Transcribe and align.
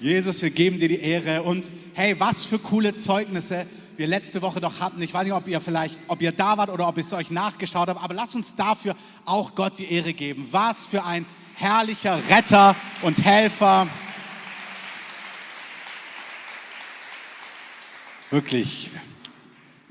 Jesus, 0.00 0.40
wir 0.42 0.50
geben 0.50 0.78
dir 0.78 0.88
die 0.88 1.00
Ehre 1.00 1.42
und 1.42 1.72
hey, 1.94 2.14
was 2.20 2.44
für 2.44 2.60
coole 2.60 2.94
Zeugnisse 2.94 3.66
wir 3.96 4.06
letzte 4.06 4.40
Woche 4.42 4.60
doch 4.60 4.78
hatten. 4.78 5.02
Ich 5.02 5.12
weiß 5.12 5.24
nicht, 5.24 5.34
ob 5.34 5.48
ihr 5.48 5.60
vielleicht, 5.60 5.98
ob 6.06 6.22
ihr 6.22 6.30
da 6.30 6.56
wart 6.56 6.70
oder 6.70 6.86
ob 6.86 6.98
ich 6.98 7.06
es 7.06 7.12
euch 7.12 7.32
nachgeschaut 7.32 7.88
habt, 7.88 8.00
aber 8.00 8.14
lasst 8.14 8.36
uns 8.36 8.54
dafür 8.54 8.94
auch 9.24 9.56
Gott 9.56 9.76
die 9.78 9.90
Ehre 9.90 10.12
geben. 10.12 10.46
Was 10.52 10.86
für 10.86 11.04
ein 11.04 11.26
herrlicher 11.56 12.20
Retter 12.30 12.76
und 13.02 13.24
Helfer. 13.24 13.88
Wirklich, 18.30 18.90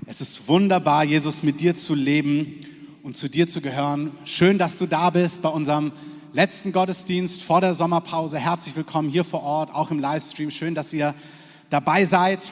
es 0.06 0.22
ist 0.22 0.48
wunderbar, 0.48 1.04
Jesus 1.04 1.44
mit 1.44 1.60
dir 1.60 1.76
zu 1.76 1.96
leben 1.96 2.66
und 3.04 3.18
zu 3.18 3.28
dir 3.28 3.46
zu 3.46 3.60
gehören. 3.60 4.12
Schön, 4.24 4.58
dass 4.58 4.78
du 4.78 4.86
da 4.86 5.10
bist 5.10 5.42
bei 5.42 5.50
unserem 5.50 5.92
letzten 6.34 6.72
Gottesdienst 6.72 7.42
vor 7.42 7.62
der 7.62 7.74
Sommerpause. 7.74 8.38
Herzlich 8.38 8.76
willkommen 8.76 9.10
hier 9.10 9.24
vor 9.24 9.44
Ort, 9.44 9.74
auch 9.74 9.92
im 9.92 10.00
Livestream. 10.00 10.52
Schön, 10.52 10.76
dass 10.76 10.94
ihr 10.94 11.16
dabei 11.70 12.06
seid. 12.06 12.52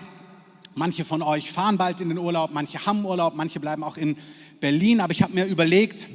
Manche 0.76 1.06
von 1.06 1.22
euch 1.22 1.52
fahren 1.52 1.78
bald 1.78 2.02
in 2.02 2.10
den 2.10 2.18
Urlaub, 2.18 2.52
manche 2.54 2.86
haben 2.86 3.06
Urlaub, 3.06 3.36
manche 3.36 3.60
bleiben 3.60 3.84
auch 3.84 3.98
in 3.98 4.18
Berlin. 4.60 5.00
Aber 5.02 5.12
ich 5.12 5.22
habe 5.22 5.34
mir 5.34 5.46
überlegt, 5.46 6.08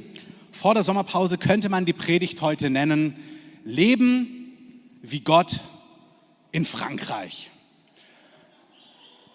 vor 0.51 0.73
der 0.73 0.83
Sommerpause 0.83 1.37
könnte 1.37 1.69
man 1.69 1.85
die 1.85 1.93
Predigt 1.93 2.41
heute 2.41 2.69
nennen, 2.69 3.15
Leben 3.63 4.53
wie 5.01 5.21
Gott 5.21 5.59
in 6.51 6.65
Frankreich. 6.65 7.49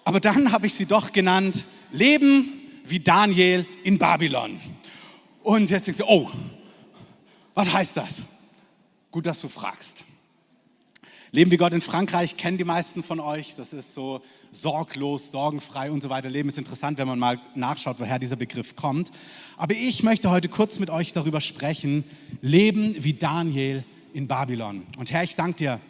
Aber 0.05 0.21
dann 0.21 0.53
habe 0.53 0.67
ich 0.67 0.75
sie 0.75 0.87
doch 0.87 1.13
genannt, 1.13 1.65
Leben 1.91 2.61
wie 2.87 3.01
Daniel 3.01 3.67
in 3.83 3.99
Babylon. 3.99 4.61
Und 5.43 5.71
jetzt 5.71 5.87
denkst 5.87 5.99
du, 5.99 6.05
oh, 6.07 6.31
was 7.57 7.73
heißt 7.73 7.97
das? 7.97 8.23
Gut, 9.11 9.25
dass 9.25 9.41
du 9.41 9.49
fragst. 9.49 10.05
Leben 11.33 11.51
wie 11.51 11.57
Gott 11.57 11.73
in 11.73 11.81
Frankreich 11.81 12.37
kennen 12.37 12.59
die 12.59 12.65
meisten 12.65 13.03
von 13.03 13.19
euch. 13.19 13.55
Das 13.55 13.73
ist 13.73 13.95
so 13.95 14.21
sorglos, 14.53 15.33
sorgenfrei 15.33 15.91
und 15.91 16.03
so 16.03 16.11
weiter. 16.11 16.29
Leben 16.29 16.51
ist 16.51 16.59
interessant, 16.59 16.99
wenn 16.99 17.09
man 17.09 17.19
mal 17.19 17.41
nachschaut, 17.55 17.99
woher 17.99 18.19
dieser 18.19 18.37
Begriff 18.37 18.77
kommt. 18.77 19.11
Aber 19.57 19.75
ich 19.75 20.03
möchte 20.03 20.31
heute 20.31 20.51
kurz 20.51 20.79
mit 20.79 20.91
euch 20.91 21.15
darüber 21.15 21.41
sprechen. 21.41 22.05
Leben 22.43 23.03
wie 23.03 23.15
Daniel 23.15 23.85
in 24.13 24.29
Babylon. 24.29 24.87
Und 24.99 25.11
Herr, 25.11 25.25
ich 25.25 25.35
danke 25.35 25.57
dir, 25.57 25.81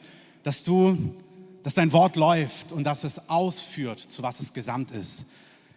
dass 0.45 0.63
du, 0.63 0.97
dass 1.65 1.75
dein 1.75 1.93
Wort 1.93 2.15
läuft 2.15 2.71
und 2.71 2.85
dass 2.85 3.03
es 3.03 3.29
ausführt, 3.29 3.99
zu 3.99 4.23
was 4.23 4.39
es 4.39 4.55
gesamt 4.55 4.93
ist. 4.93 5.27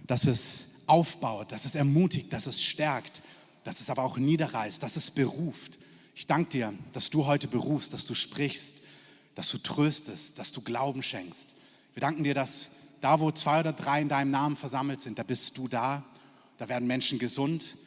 Dass 0.06 0.28
es 0.28 0.68
aufbaut, 0.86 1.52
dass 1.52 1.66
es 1.66 1.74
ermutigt, 1.74 2.32
dass 2.32 2.46
es 2.46 2.62
stärkt, 2.62 3.24
dass 3.64 3.82
es 3.82 3.90
aber 3.90 4.04
auch 4.04 4.18
niederreißt, 4.18 4.82
dass 4.82 4.96
es 4.96 5.12
beruft. 5.12 5.78
Ich 6.20 6.28
danke 6.28 6.50
dir, 6.52 6.74
dass 6.92 7.10
du 7.10 7.26
heute 7.26 7.48
berufst, 7.48 7.94
dass 7.94 8.04
du 8.04 8.14
sprichst 8.14 8.80
dass 9.40 9.52
du 9.52 9.58
tröstest, 9.58 10.38
dass 10.38 10.52
du 10.52 10.60
Glauben 10.60 11.02
schenkst. 11.02 11.56
Wir 11.94 12.02
danken 12.02 12.26
dir, 12.26 12.34
dass 12.34 12.68
da, 13.00 13.22
wo 13.22 13.32
zwei 13.32 13.62
oder 13.62 13.72
drei 13.72 14.02
in 14.02 14.10
deinem 14.10 14.32
Namen 14.32 14.58
versammelt 14.58 15.00
sind, 15.00 15.18
da 15.18 15.24
bist 15.24 15.58
du 15.58 15.70
da. 15.70 16.04
Da 16.58 16.68
werden 16.68 16.90
Menschen 16.90 17.20
gesund, 17.20 17.78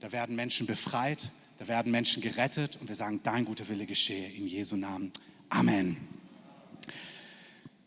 da 0.00 0.12
werden 0.12 0.36
Menschen 0.36 0.66
befreit, 0.66 1.30
da 1.56 1.66
werden 1.66 1.90
Menschen 1.90 2.20
gerettet 2.20 2.76
und 2.78 2.88
wir 2.88 2.94
sagen, 2.94 3.20
dein 3.22 3.46
guter 3.46 3.66
Wille 3.70 3.86
geschehe 3.86 4.30
in 4.32 4.46
Jesu 4.46 4.76
Namen. 4.76 5.14
Amen. 5.48 5.96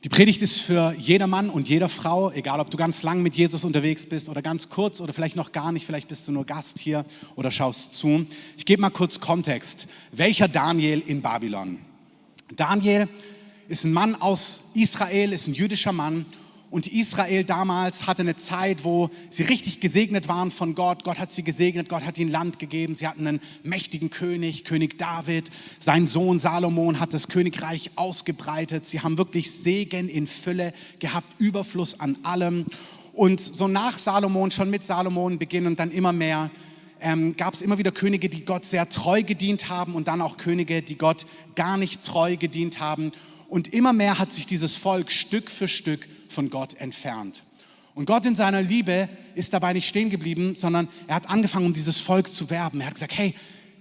Die 0.04 0.10
Predigt 0.10 0.42
ist 0.42 0.62
für 0.62 0.96
jeder 0.98 1.28
Mann 1.28 1.52
und 1.52 1.70
jeder 1.70 1.88
Frau, 1.88 2.32
egal 2.32 2.60
ob 2.60 2.72
du 2.72 2.78
ganz 2.78 3.04
lang 3.04 3.22
mit 3.22 3.36
Jesus 3.36 3.64
unterwegs 3.64 4.08
bist 4.08 4.30
oder 4.30 4.42
ganz 4.42 4.68
kurz 4.68 5.00
oder 5.00 5.14
vielleicht 5.14 5.36
noch 5.36 5.52
gar 5.52 5.72
nicht, 5.72 5.86
vielleicht 5.86 6.08
bist 6.08 6.28
du 6.28 6.32
nur 6.32 6.44
Gast 6.44 6.80
hier 6.80 7.06
oder 7.36 7.52
schaust 7.52 7.94
zu. 7.94 8.26
Ich 8.58 8.66
gebe 8.66 8.82
mal 8.82 8.90
kurz 8.90 9.20
Kontext. 9.20 9.88
Welcher 10.12 10.48
Daniel 10.48 11.04
in 11.06 11.22
Babylon? 11.22 11.78
Daniel 12.56 13.08
ist 13.70 13.84
ein 13.84 13.94
Mann 13.94 14.16
aus 14.16 14.72
Israel, 14.74 15.34
ist 15.34 15.48
ein 15.48 15.54
jüdischer 15.54 15.92
Mann. 15.92 16.26
Und 16.72 16.88
Israel 16.88 17.44
damals 17.44 18.08
hatte 18.08 18.22
eine 18.22 18.38
Zeit, 18.38 18.86
wo 18.86 19.10
sie 19.30 19.44
richtig 19.44 19.82
gesegnet 19.82 20.30
waren 20.30 20.52
von 20.52 20.74
Gott. 20.74 21.04
Gott 21.04 21.20
hat 21.20 21.30
sie 21.30 21.44
gesegnet, 21.44 21.90
Gott 21.90 22.06
hat 22.06 22.18
ihnen 22.18 22.32
Land 22.32 22.60
gegeben. 22.60 22.96
Sie 22.96 23.06
hatten 23.06 23.28
einen 23.28 23.42
mächtigen 23.62 24.10
König, 24.10 24.64
König 24.64 24.98
David. 24.98 25.50
Sein 25.82 26.08
Sohn 26.08 26.40
Salomon 26.40 27.02
hat 27.02 27.14
das 27.14 27.28
Königreich 27.28 27.92
ausgebreitet. 27.98 28.86
Sie 28.86 29.02
haben 29.02 29.18
wirklich 29.18 29.52
Segen 29.52 30.08
in 30.08 30.28
Fülle 30.28 30.72
gehabt, 31.00 31.28
Überfluss 31.40 32.00
an 32.00 32.18
allem. 32.24 32.66
Und 33.12 33.42
so 33.42 33.68
nach 33.68 33.98
Salomon, 33.98 34.50
schon 34.50 34.70
mit 34.70 34.86
Salomon 34.86 35.40
beginnen 35.40 35.76
dann 35.76 35.92
immer 35.92 36.14
mehr 36.14 36.50
ähm, 37.02 37.36
gab 37.36 37.54
es 37.56 37.62
immer 37.62 37.80
wieder 37.80 37.92
Könige, 37.92 38.30
die 38.30 38.46
Gott 38.46 38.64
sehr 38.64 38.88
treu 38.88 39.24
gedient 39.24 39.70
haben 39.70 39.96
und 39.96 40.08
dann 40.08 40.22
auch 40.22 40.38
Könige, 40.38 40.84
die 40.84 40.98
Gott 40.98 41.26
gar 41.56 41.76
nicht 41.78 42.06
treu 42.06 42.38
gedient 42.38 42.80
haben. 42.80 43.12
Und 43.50 43.74
immer 43.74 43.92
mehr 43.92 44.20
hat 44.20 44.32
sich 44.32 44.46
dieses 44.46 44.76
Volk 44.76 45.12
Stück 45.12 45.50
für 45.50 45.68
Stück 45.68 46.08
von 46.32 46.50
Gott 46.50 46.74
entfernt. 46.76 47.44
Und 47.94 48.06
Gott 48.06 48.26
in 48.26 48.36
seiner 48.36 48.62
Liebe 48.62 49.10
ist 49.36 49.54
dabei 49.54 49.74
nicht 49.74 49.88
stehen 49.88 50.10
geblieben, 50.10 50.56
sondern 50.56 50.88
er 51.08 51.16
hat 51.16 51.30
angefangen, 51.30 51.66
um 51.66 51.74
dieses 51.74 51.98
Volk 51.98 52.34
zu 52.34 52.50
werben. 52.50 52.80
Er 52.80 52.88
hat 52.88 52.94
gesagt, 52.94 53.18
hey, 53.18 53.36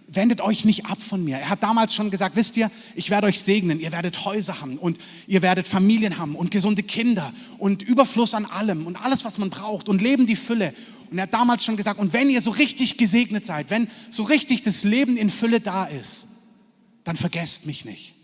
wendet 0.08 0.40
euch 0.40 0.64
nicht 0.64 0.86
ab 0.86 1.00
von 1.00 1.22
mir. 1.24 1.38
Er 1.38 1.48
hat 1.48 1.62
damals 1.62 1.94
schon 1.94 2.10
gesagt, 2.10 2.34
wisst 2.34 2.56
ihr, 2.56 2.70
ich 2.96 3.10
werde 3.10 3.28
euch 3.28 3.40
segnen, 3.40 3.78
ihr 3.78 3.92
werdet 3.92 4.24
Häuser 4.24 4.60
haben 4.60 4.76
und 4.76 4.98
ihr 5.28 5.42
werdet 5.42 5.68
Familien 5.68 6.18
haben 6.18 6.34
und 6.34 6.50
gesunde 6.50 6.82
Kinder 6.82 7.32
und 7.58 7.82
Überfluss 7.82 8.34
an 8.34 8.46
allem 8.46 8.86
und 8.86 8.96
alles, 8.96 9.24
was 9.24 9.38
man 9.38 9.50
braucht 9.50 9.88
und 9.88 10.02
Leben 10.02 10.26
die 10.26 10.36
Fülle. 10.36 10.74
Und 11.10 11.18
er 11.18 11.24
hat 11.24 11.34
damals 11.34 11.64
schon 11.64 11.76
gesagt, 11.76 12.00
und 12.00 12.12
wenn 12.12 12.28
ihr 12.28 12.42
so 12.42 12.50
richtig 12.50 12.96
gesegnet 12.96 13.46
seid, 13.46 13.70
wenn 13.70 13.88
so 14.10 14.24
richtig 14.24 14.62
das 14.62 14.82
Leben 14.82 15.16
in 15.16 15.30
Fülle 15.30 15.60
da 15.60 15.84
ist, 15.84 16.26
dann 17.04 17.16
vergesst 17.16 17.66
mich 17.66 17.84
nicht. 17.84 18.14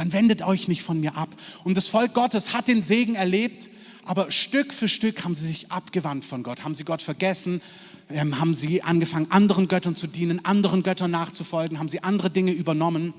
Dann 0.00 0.14
wendet 0.14 0.40
euch 0.40 0.66
nicht 0.66 0.82
von 0.82 0.98
mir 0.98 1.14
ab. 1.14 1.28
Und 1.62 1.76
das 1.76 1.88
Volk 1.88 2.14
Gottes 2.14 2.54
hat 2.54 2.68
den 2.68 2.82
Segen 2.82 3.16
erlebt, 3.16 3.68
aber 4.02 4.30
Stück 4.30 4.72
für 4.72 4.88
Stück 4.88 5.24
haben 5.24 5.34
sie 5.34 5.46
sich 5.46 5.70
abgewandt 5.70 6.24
von 6.24 6.42
Gott, 6.42 6.64
haben 6.64 6.74
sie 6.74 6.84
Gott 6.84 7.02
vergessen, 7.02 7.60
ähm, 8.08 8.40
haben 8.40 8.54
sie 8.54 8.82
angefangen, 8.82 9.30
anderen 9.30 9.68
Göttern 9.68 9.96
zu 9.96 10.06
dienen, 10.06 10.42
anderen 10.42 10.82
Göttern 10.82 11.10
nachzufolgen, 11.10 11.78
haben 11.78 11.90
sie 11.90 12.02
andere 12.02 12.30
Dinge 12.30 12.52
übernommen. 12.52 13.12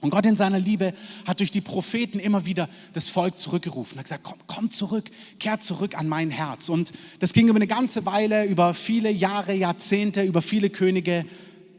Und 0.00 0.08
Gott 0.08 0.24
in 0.24 0.34
seiner 0.34 0.58
Liebe 0.58 0.94
hat 1.26 1.40
durch 1.40 1.50
die 1.50 1.60
Propheten 1.60 2.18
immer 2.18 2.46
wieder 2.46 2.70
das 2.94 3.10
Volk 3.10 3.38
zurückgerufen, 3.38 3.98
hat 3.98 4.06
gesagt, 4.06 4.24
komm, 4.24 4.38
komm 4.46 4.70
zurück, 4.70 5.10
kehrt 5.38 5.62
zurück 5.62 5.98
an 5.98 6.08
mein 6.08 6.30
Herz. 6.30 6.70
Und 6.70 6.92
das 7.20 7.34
ging 7.34 7.48
über 7.48 7.56
eine 7.56 7.66
ganze 7.66 8.06
Weile, 8.06 8.46
über 8.46 8.72
viele 8.72 9.10
Jahre, 9.10 9.52
Jahrzehnte, 9.52 10.22
über 10.22 10.40
viele 10.40 10.70
Könige. 10.70 11.26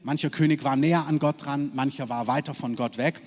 Mancher 0.03 0.30
König 0.30 0.64
war 0.64 0.75
näher 0.75 1.08
an 1.08 1.18
Gott 1.18 1.44
dran, 1.44 1.72
mancher 1.74 2.08
war 2.08 2.28
weiter 2.28 2.53
von 2.53 2.75
Gott 2.75 3.00
weg. 3.00 3.20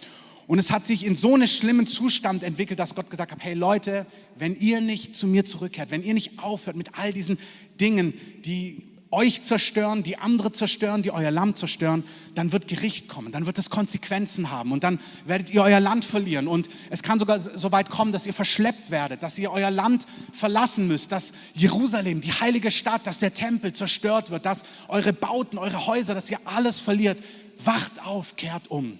Und 0.47 0.59
es 0.59 0.71
hat 0.71 0.87
sich 0.87 1.05
in 1.05 1.15
so 1.15 1.35
einen 1.35 1.49
schlimmen 1.49 1.87
Zustand 1.87 2.43
entwickelt, 2.43 2.79
dass 2.79 2.95
Gott 2.95 3.11
gesagt 3.11 3.33
hat, 3.33 3.39
hey 3.43 3.55
Leute, 3.55 4.07
wenn 4.39 4.57
ihr 4.59 4.81
nicht 4.81 5.17
zu 5.17 5.27
mir 5.27 5.45
zurückkehrt, 5.45 5.91
wenn 5.91 6.05
ihr 6.05 6.15
nicht 6.15 6.39
aufhört 6.39 6.77
mit 6.77 6.97
all 6.99 7.13
diesen 7.13 7.39
Dingen, 7.81 8.15
die 8.45 8.83
euch 9.11 9.43
zerstören, 9.43 10.03
die 10.03 10.19
andere 10.19 10.53
zerstören, 10.53 11.03
die 11.03 11.11
euer 11.11 11.31
Land 11.31 11.57
zerstören, 11.57 12.05
dann 12.35 12.53
wird 12.53 12.69
Gericht 12.69 13.09
kommen, 13.09 13.33
dann 13.33 13.47
wird 13.47 13.59
es 13.59 13.71
Konsequenzen 13.71 14.51
haben 14.51 14.73
und 14.73 14.85
dann 14.85 14.99
werdet 15.25 15.51
ihr 15.51 15.63
euer 15.63 15.81
Land 15.81 16.05
verlieren 16.05 16.49
und 16.49 16.69
es 16.91 17.03
kann 17.03 17.19
sogar 17.19 17.41
so 17.41 17.73
weit 17.73 17.89
kommen, 17.89 18.13
dass 18.13 18.27
ihr 18.27 18.35
verschleppt 18.35 18.91
werdet, 18.91 19.23
dass 19.23 19.39
ihr 19.39 19.51
euer 19.53 19.71
Land 19.71 20.07
verlassen 20.33 20.89
müsst, 20.89 21.13
dass 21.13 21.33
Jerusalem, 21.55 22.21
die 22.21 22.33
heilige 22.33 22.71
Stadt, 22.71 23.07
dass 23.07 23.21
der 23.21 23.33
Tempel 23.33 23.73
zerstört 23.73 24.31
wird, 24.31 24.45
dass 24.45 24.65
eure 24.89 25.13
Bauten, 25.13 25.59
eure 25.59 25.87
Häuser, 25.87 26.15
dass 26.15 26.31
ihr 26.31 26.41
alles 26.45 26.81
verliert. 26.81 27.19
Wacht 27.65 28.05
auf, 28.05 28.37
kehrt 28.37 28.71
um. 28.71 28.99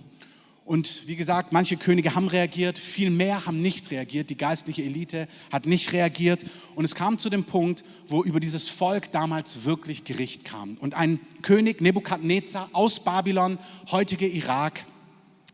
Und 0.67 1.07
wie 1.07 1.15
gesagt, 1.15 1.53
manche 1.53 1.77
Könige 1.77 2.17
haben 2.17 2.27
reagiert, 2.27 2.77
viel 2.77 3.11
mehr 3.11 3.47
haben 3.47 3.63
nicht 3.63 3.93
reagiert. 3.93 4.31
Die 4.31 4.37
geistliche 4.37 4.83
Elite 4.83 5.29
hat 5.53 5.65
nicht 5.65 5.93
reagiert. 5.93 6.45
Und 6.75 6.85
es 6.85 6.97
kam 6.97 7.21
zu 7.21 7.31
dem 7.31 7.45
Punkt, 7.45 7.85
wo 8.09 8.25
über 8.25 8.41
dieses 8.41 8.69
Volk 8.69 9.13
damals 9.13 9.65
wirklich 9.65 10.03
Gericht 10.03 10.45
kam. 10.45 10.75
Und 10.81 10.95
ein 10.95 11.21
König, 11.43 11.81
Nebukadnezar 11.81 12.69
aus 12.73 12.99
Babylon, 12.99 13.59
heutige 13.93 14.27
Irak, 14.27 14.85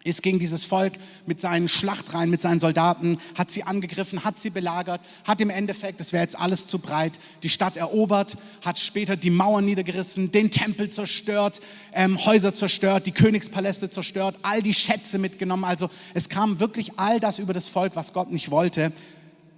ist 0.04 0.22
gegen 0.22 0.38
dieses 0.38 0.64
Volk 0.64 0.94
mit 1.26 1.40
seinen 1.40 1.68
Schlachtreihen, 1.68 2.30
mit 2.30 2.42
seinen 2.42 2.60
Soldaten, 2.60 3.18
hat 3.36 3.50
sie 3.50 3.62
angegriffen, 3.62 4.24
hat 4.24 4.38
sie 4.38 4.50
belagert, 4.50 5.00
hat 5.24 5.40
im 5.40 5.50
Endeffekt, 5.50 6.00
das 6.00 6.12
wäre 6.12 6.22
jetzt 6.22 6.38
alles 6.38 6.66
zu 6.66 6.78
breit, 6.78 7.18
die 7.42 7.48
Stadt 7.48 7.76
erobert, 7.76 8.36
hat 8.62 8.78
später 8.78 9.16
die 9.16 9.30
Mauern 9.30 9.64
niedergerissen, 9.64 10.32
den 10.32 10.50
Tempel 10.50 10.88
zerstört, 10.88 11.60
ähm, 11.92 12.24
Häuser 12.24 12.54
zerstört, 12.54 13.06
die 13.06 13.12
Königspaläste 13.12 13.90
zerstört, 13.90 14.38
all 14.42 14.62
die 14.62 14.74
Schätze 14.74 15.18
mitgenommen. 15.18 15.64
Also 15.64 15.90
es 16.14 16.28
kam 16.28 16.60
wirklich 16.60 16.98
all 16.98 17.20
das 17.20 17.38
über 17.38 17.52
das 17.52 17.68
Volk, 17.68 17.94
was 17.94 18.12
Gott 18.12 18.30
nicht 18.30 18.50
wollte. 18.50 18.92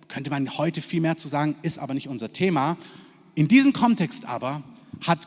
Könnte 0.08 0.31
man 0.31 0.58
heute 0.58 0.82
viel 0.82 1.00
mehr 1.00 1.17
zu 1.17 1.29
sagen, 1.29 1.56
ist 1.62 1.79
aber 1.79 1.94
nicht 1.94 2.08
unser 2.08 2.32
Thema. 2.32 2.76
In 3.35 3.49
diesem 3.49 3.73
Kontext 3.73 4.26
aber 4.26 4.62
hat 5.00 5.26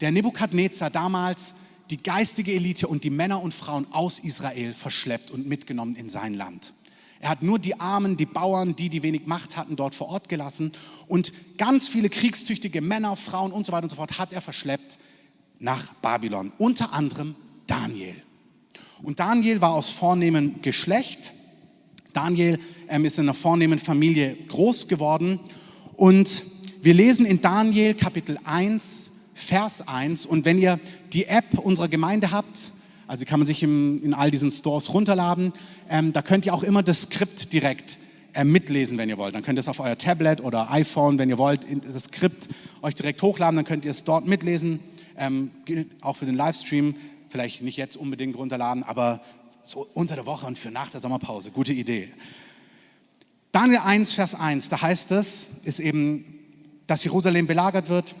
der 0.00 0.10
Nebukadnezar 0.10 0.90
damals 0.90 1.54
die 1.90 2.02
geistige 2.02 2.52
Elite 2.52 2.88
und 2.88 3.04
die 3.04 3.10
Männer 3.10 3.42
und 3.42 3.54
Frauen 3.54 3.86
aus 3.92 4.18
Israel 4.18 4.72
verschleppt 4.74 5.30
und 5.30 5.46
mitgenommen 5.46 5.94
in 5.96 6.08
sein 6.08 6.34
Land. 6.34 6.72
Er 7.20 7.30
hat 7.30 7.42
nur 7.42 7.58
die 7.58 7.80
Armen, 7.80 8.16
die 8.16 8.26
Bauern, 8.26 8.76
die, 8.76 8.88
die 8.88 9.02
wenig 9.02 9.26
Macht 9.26 9.56
hatten, 9.56 9.76
dort 9.76 9.94
vor 9.94 10.08
Ort 10.08 10.28
gelassen. 10.28 10.72
Und 11.08 11.32
ganz 11.56 11.88
viele 11.88 12.10
kriegstüchtige 12.10 12.80
Männer, 12.80 13.16
Frauen 13.16 13.52
und 13.52 13.64
so 13.64 13.72
weiter 13.72 13.84
und 13.84 13.90
so 13.90 13.96
fort 13.96 14.18
hat 14.18 14.32
er 14.32 14.40
verschleppt 14.40 14.98
nach 15.58 15.94
Babylon. 15.94 16.52
Unter 16.58 16.92
anderem 16.92 17.34
Daniel. 17.66 18.16
Und 19.02 19.20
Daniel 19.20 19.60
war 19.60 19.72
aus 19.72 19.88
vornehmem 19.88 20.60
Geschlecht. 20.62 21.32
Daniel 22.12 22.58
ähm, 22.88 23.04
ist 23.04 23.18
in 23.18 23.24
einer 23.24 23.34
vornehmen 23.34 23.78
Familie 23.78 24.36
groß 24.48 24.88
geworden 24.88 25.40
und 25.96 26.44
wir 26.82 26.94
lesen 26.94 27.26
in 27.26 27.40
Daniel 27.40 27.94
Kapitel 27.94 28.38
1, 28.44 29.12
Vers 29.36 29.86
1 29.86 30.24
und 30.24 30.46
wenn 30.46 30.58
ihr 30.58 30.80
die 31.12 31.26
App 31.26 31.58
unserer 31.58 31.88
Gemeinde 31.88 32.30
habt, 32.30 32.72
also 33.06 33.26
kann 33.26 33.38
man 33.38 33.46
sich 33.46 33.62
im, 33.62 34.02
in 34.02 34.14
all 34.14 34.30
diesen 34.30 34.50
Stores 34.50 34.94
runterladen, 34.94 35.52
ähm, 35.90 36.14
da 36.14 36.22
könnt 36.22 36.46
ihr 36.46 36.54
auch 36.54 36.62
immer 36.62 36.82
das 36.82 37.02
Skript 37.02 37.52
direkt 37.52 37.98
äh, 38.32 38.44
mitlesen, 38.44 38.96
wenn 38.96 39.10
ihr 39.10 39.18
wollt. 39.18 39.34
Dann 39.34 39.42
könnt 39.42 39.58
ihr 39.58 39.60
es 39.60 39.68
auf 39.68 39.78
euer 39.78 39.98
Tablet 39.98 40.40
oder 40.40 40.70
iPhone, 40.70 41.18
wenn 41.18 41.28
ihr 41.28 41.36
wollt, 41.36 41.66
das 41.92 42.04
Skript 42.04 42.48
euch 42.80 42.94
direkt 42.94 43.20
hochladen, 43.20 43.56
dann 43.56 43.66
könnt 43.66 43.84
ihr 43.84 43.90
es 43.90 44.04
dort 44.04 44.26
mitlesen. 44.26 44.80
Ähm, 45.18 45.50
gilt 45.66 46.02
auch 46.02 46.16
für 46.16 46.24
den 46.24 46.34
Livestream, 46.34 46.94
vielleicht 47.28 47.60
nicht 47.60 47.76
jetzt 47.76 47.98
unbedingt 47.98 48.36
runterladen, 48.38 48.84
aber 48.84 49.20
so 49.62 49.86
unter 49.92 50.14
der 50.14 50.24
Woche 50.24 50.46
und 50.46 50.58
für 50.58 50.70
nach 50.70 50.88
der 50.88 51.00
Sommerpause. 51.02 51.50
Gute 51.50 51.74
Idee. 51.74 52.08
Daniel 53.52 53.80
1, 53.84 54.14
Vers 54.14 54.34
1, 54.34 54.70
da 54.70 54.80
heißt 54.80 55.12
es, 55.12 55.46
ist 55.62 55.78
eben, 55.78 56.24
dass 56.86 57.04
Jerusalem 57.04 57.46
belagert 57.46 57.90
wird. 57.90 58.14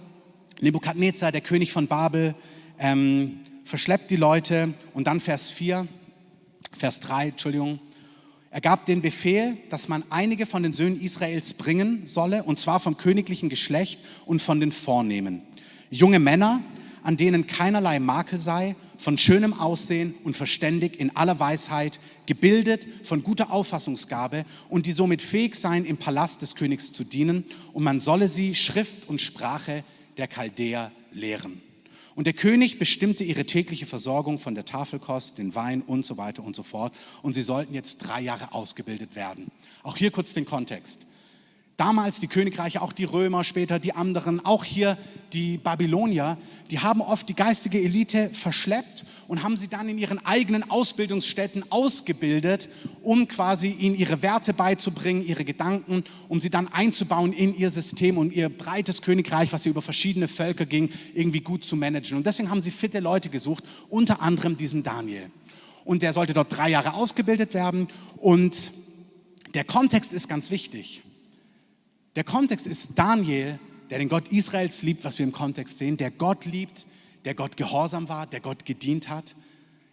Nebukadnezar, 0.60 1.32
der 1.32 1.42
König 1.42 1.72
von 1.72 1.86
Babel, 1.86 2.34
ähm, 2.78 3.40
verschleppt 3.64 4.10
die 4.10 4.16
Leute. 4.16 4.72
Und 4.94 5.06
dann 5.06 5.20
Vers 5.20 5.50
4, 5.50 5.86
Vers 6.72 7.00
3, 7.00 7.28
Entschuldigung. 7.28 7.78
Er 8.50 8.62
gab 8.62 8.86
den 8.86 9.02
Befehl, 9.02 9.58
dass 9.68 9.88
man 9.88 10.02
einige 10.08 10.46
von 10.46 10.62
den 10.62 10.72
Söhnen 10.72 10.98
Israels 11.00 11.52
bringen 11.52 12.06
solle, 12.06 12.42
und 12.42 12.58
zwar 12.58 12.80
vom 12.80 12.96
königlichen 12.96 13.50
Geschlecht 13.50 14.00
und 14.24 14.40
von 14.40 14.60
den 14.60 14.72
Vornehmen. 14.72 15.42
Junge 15.90 16.20
Männer, 16.20 16.62
an 17.02 17.18
denen 17.18 17.46
keinerlei 17.46 17.98
Makel 17.98 18.38
sei, 18.38 18.74
von 18.96 19.18
schönem 19.18 19.52
Aussehen 19.52 20.14
und 20.24 20.36
verständig 20.36 20.98
in 20.98 21.14
aller 21.14 21.38
Weisheit, 21.38 22.00
gebildet, 22.24 22.86
von 23.02 23.22
guter 23.22 23.52
Auffassungsgabe 23.52 24.46
und 24.70 24.86
die 24.86 24.92
somit 24.92 25.20
fähig 25.20 25.54
seien, 25.54 25.84
im 25.84 25.98
Palast 25.98 26.40
des 26.40 26.54
Königs 26.54 26.92
zu 26.92 27.04
dienen, 27.04 27.44
und 27.74 27.84
man 27.84 28.00
solle 28.00 28.28
sie 28.28 28.54
Schrift 28.54 29.08
und 29.08 29.20
Sprache 29.20 29.84
der 30.18 30.28
Chaldäer 30.28 30.92
lehren. 31.12 31.62
Und 32.14 32.26
der 32.26 32.34
König 32.34 32.78
bestimmte 32.78 33.24
ihre 33.24 33.44
tägliche 33.44 33.84
Versorgung 33.84 34.38
von 34.38 34.54
der 34.54 34.64
Tafelkost, 34.64 35.36
den 35.36 35.54
Wein 35.54 35.82
und 35.82 36.04
so 36.04 36.16
weiter 36.16 36.42
und 36.42 36.56
so 36.56 36.62
fort. 36.62 36.94
Und 37.20 37.34
sie 37.34 37.42
sollten 37.42 37.74
jetzt 37.74 37.98
drei 37.98 38.22
Jahre 38.22 38.52
ausgebildet 38.52 39.14
werden. 39.14 39.50
Auch 39.82 39.98
hier 39.98 40.10
kurz 40.10 40.32
den 40.32 40.46
Kontext. 40.46 41.06
Damals 41.76 42.20
die 42.20 42.26
Königreiche, 42.26 42.80
auch 42.80 42.94
die 42.94 43.04
Römer, 43.04 43.44
später 43.44 43.78
die 43.78 43.92
anderen, 43.92 44.42
auch 44.42 44.64
hier 44.64 44.96
die 45.34 45.58
Babylonier, 45.58 46.38
die 46.70 46.78
haben 46.78 47.02
oft 47.02 47.28
die 47.28 47.34
geistige 47.34 47.78
Elite 47.78 48.30
verschleppt 48.30 49.04
und 49.28 49.42
haben 49.42 49.58
sie 49.58 49.68
dann 49.68 49.86
in 49.86 49.98
ihren 49.98 50.24
eigenen 50.24 50.70
Ausbildungsstätten 50.70 51.70
ausgebildet, 51.70 52.70
um 53.02 53.28
quasi 53.28 53.68
ihnen 53.68 53.94
ihre 53.94 54.22
Werte 54.22 54.54
beizubringen, 54.54 55.26
ihre 55.26 55.44
Gedanken, 55.44 56.04
um 56.28 56.40
sie 56.40 56.48
dann 56.48 56.68
einzubauen 56.68 57.34
in 57.34 57.54
ihr 57.54 57.68
System 57.68 58.16
und 58.16 58.32
ihr 58.32 58.48
breites 58.48 59.02
Königreich, 59.02 59.52
was 59.52 59.64
sie 59.64 59.68
über 59.68 59.82
verschiedene 59.82 60.28
Völker 60.28 60.64
ging, 60.64 60.88
irgendwie 61.14 61.40
gut 61.40 61.62
zu 61.62 61.76
managen. 61.76 62.16
Und 62.16 62.24
deswegen 62.24 62.50
haben 62.50 62.62
sie 62.62 62.70
fitte 62.70 63.00
Leute 63.00 63.28
gesucht, 63.28 63.64
unter 63.90 64.22
anderem 64.22 64.56
diesen 64.56 64.82
Daniel. 64.82 65.30
Und 65.84 66.00
der 66.00 66.14
sollte 66.14 66.32
dort 66.32 66.56
drei 66.56 66.70
Jahre 66.70 66.94
ausgebildet 66.94 67.52
werden. 67.52 67.88
Und 68.16 68.70
der 69.52 69.64
Kontext 69.64 70.14
ist 70.14 70.26
ganz 70.26 70.50
wichtig. 70.50 71.02
Der 72.16 72.24
Kontext 72.24 72.66
ist 72.66 72.98
Daniel, 72.98 73.58
der 73.90 73.98
den 73.98 74.08
Gott 74.08 74.28
Israels 74.28 74.80
liebt, 74.80 75.04
was 75.04 75.18
wir 75.18 75.26
im 75.26 75.32
Kontext 75.32 75.76
sehen, 75.76 75.98
der 75.98 76.10
Gott 76.10 76.46
liebt, 76.46 76.86
der 77.26 77.34
Gott 77.34 77.58
gehorsam 77.58 78.08
war, 78.08 78.26
der 78.26 78.40
Gott 78.40 78.64
gedient 78.64 79.10
hat, 79.10 79.36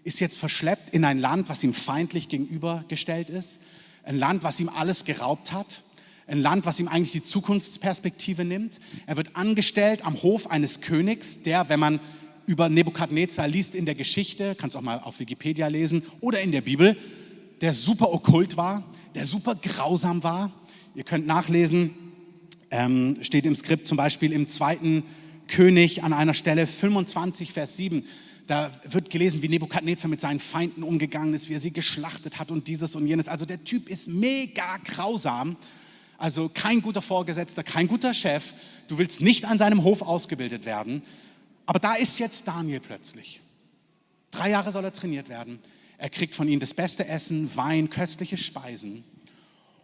ist 0.06 0.22
jetzt 0.22 0.38
verschleppt 0.38 0.92
in 0.92 1.04
ein 1.04 1.20
Land, 1.20 1.50
was 1.50 1.66
ihm 1.66 1.74
feindlich 1.74 2.30
gegenübergestellt 2.30 3.30
ist, 3.30 3.60
ein 4.06 4.18
Land, 4.18 4.42
was 4.42 4.62
ihm 4.62 4.70
alles 4.70 5.04
geraubt 5.04 5.52
hat, 5.52 5.82
ein 6.26 6.40
Land, 6.40 6.66
was 6.66 6.80
ihm 6.80 6.88
eigentlich 6.88 7.12
die 7.12 7.24
Zukunftsperspektive 7.24 8.46
nimmt. 8.46 8.80
Er 9.06 9.18
wird 9.18 9.36
angestellt 9.36 10.06
am 10.06 10.22
Hof 10.24 10.50
eines 10.50 10.80
Königs, 10.80 11.44
der, 11.44 11.68
wenn 11.68 11.82
man 11.82 12.00
über 12.46 12.70
Nebukadnezar 12.70 13.50
liest 13.50 13.76
in 13.76 13.86
der 13.86 13.96
Geschichte, 13.96 14.56
kannst 14.56 14.78
auch 14.78 14.82
mal 14.82 15.00
auf 15.00 15.20
Wikipedia 15.20 15.68
lesen 15.68 16.04
oder 16.22 16.40
in 16.40 16.54
der 16.54 16.62
Bibel, 16.62 16.96
der 17.60 17.74
super 17.74 18.14
okkult 18.14 18.56
war, 18.56 18.82
der 19.14 19.26
super 19.26 19.56
grausam 19.56 20.24
war. 20.24 20.54
Ihr 20.96 21.04
könnt 21.04 21.28
nachlesen, 21.28 21.96
ähm, 22.74 23.18
steht 23.22 23.46
im 23.46 23.56
Skript 23.56 23.86
zum 23.86 23.98
Beispiel 23.98 24.34
im 24.34 24.48
zweiten 24.48 25.04
König 25.48 26.04
an 26.04 26.12
einer 26.12 26.34
Stelle 26.34 26.66
25, 26.66 27.54
Vers 27.54 27.78
7. 27.78 28.04
Da 28.48 28.72
wird 28.90 29.12
gelesen, 29.12 29.44
wie 29.44 29.48
Nebukadnezar 29.48 30.10
mit 30.10 30.20
seinen 30.20 30.40
Feinden 30.40 30.82
umgegangen 30.82 31.36
ist, 31.36 31.50
wie 31.50 31.54
er 31.54 31.60
sie 31.60 31.72
geschlachtet 31.72 32.40
hat 32.40 32.50
und 32.50 32.68
dieses 32.68 32.96
und 32.96 33.06
jenes. 33.06 33.28
Also 33.28 33.46
der 33.46 33.64
Typ 33.64 33.88
ist 33.90 34.10
mega 34.10 34.78
grausam. 34.84 35.56
Also 36.18 36.50
kein 36.52 36.82
guter 36.82 37.04
Vorgesetzter, 37.04 37.64
kein 37.64 37.88
guter 37.88 38.14
Chef. 38.14 38.54
Du 38.88 38.98
willst 38.98 39.22
nicht 39.22 39.46
an 39.46 39.60
seinem 39.60 39.84
Hof 39.84 40.02
ausgebildet 40.02 40.66
werden. 40.66 41.04
Aber 41.68 41.80
da 41.80 41.94
ist 41.94 42.18
jetzt 42.18 42.48
Daniel 42.48 42.80
plötzlich. 42.80 43.40
Drei 44.32 44.50
Jahre 44.50 44.72
soll 44.72 44.84
er 44.84 44.94
trainiert 44.94 45.30
werden. 45.30 45.60
Er 46.00 46.10
kriegt 46.10 46.34
von 46.34 46.48
ihnen 46.48 46.60
das 46.60 46.74
beste 46.74 47.08
Essen, 47.08 47.56
Wein, 47.56 47.90
köstliche 47.90 48.36
Speisen. 48.36 49.04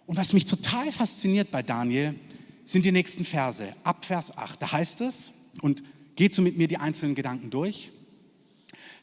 Und 0.08 0.18
was 0.18 0.34
mich 0.34 0.46
total 0.46 0.92
fasziniert 0.92 1.52
bei 1.52 1.62
Daniel, 1.62 2.16
sind 2.70 2.86
die 2.86 2.92
nächsten 2.92 3.26
Verse. 3.26 3.74
Ab 3.84 4.06
Vers 4.06 4.38
8, 4.38 4.62
da 4.62 4.72
heißt 4.72 5.02
es, 5.02 5.34
und 5.62 5.82
geht 6.16 6.36
so 6.36 6.44
mit 6.44 6.56
mir 6.56 6.68
die 6.68 6.78
einzelnen 6.78 7.16
Gedanken 7.16 7.50
durch. 7.50 7.90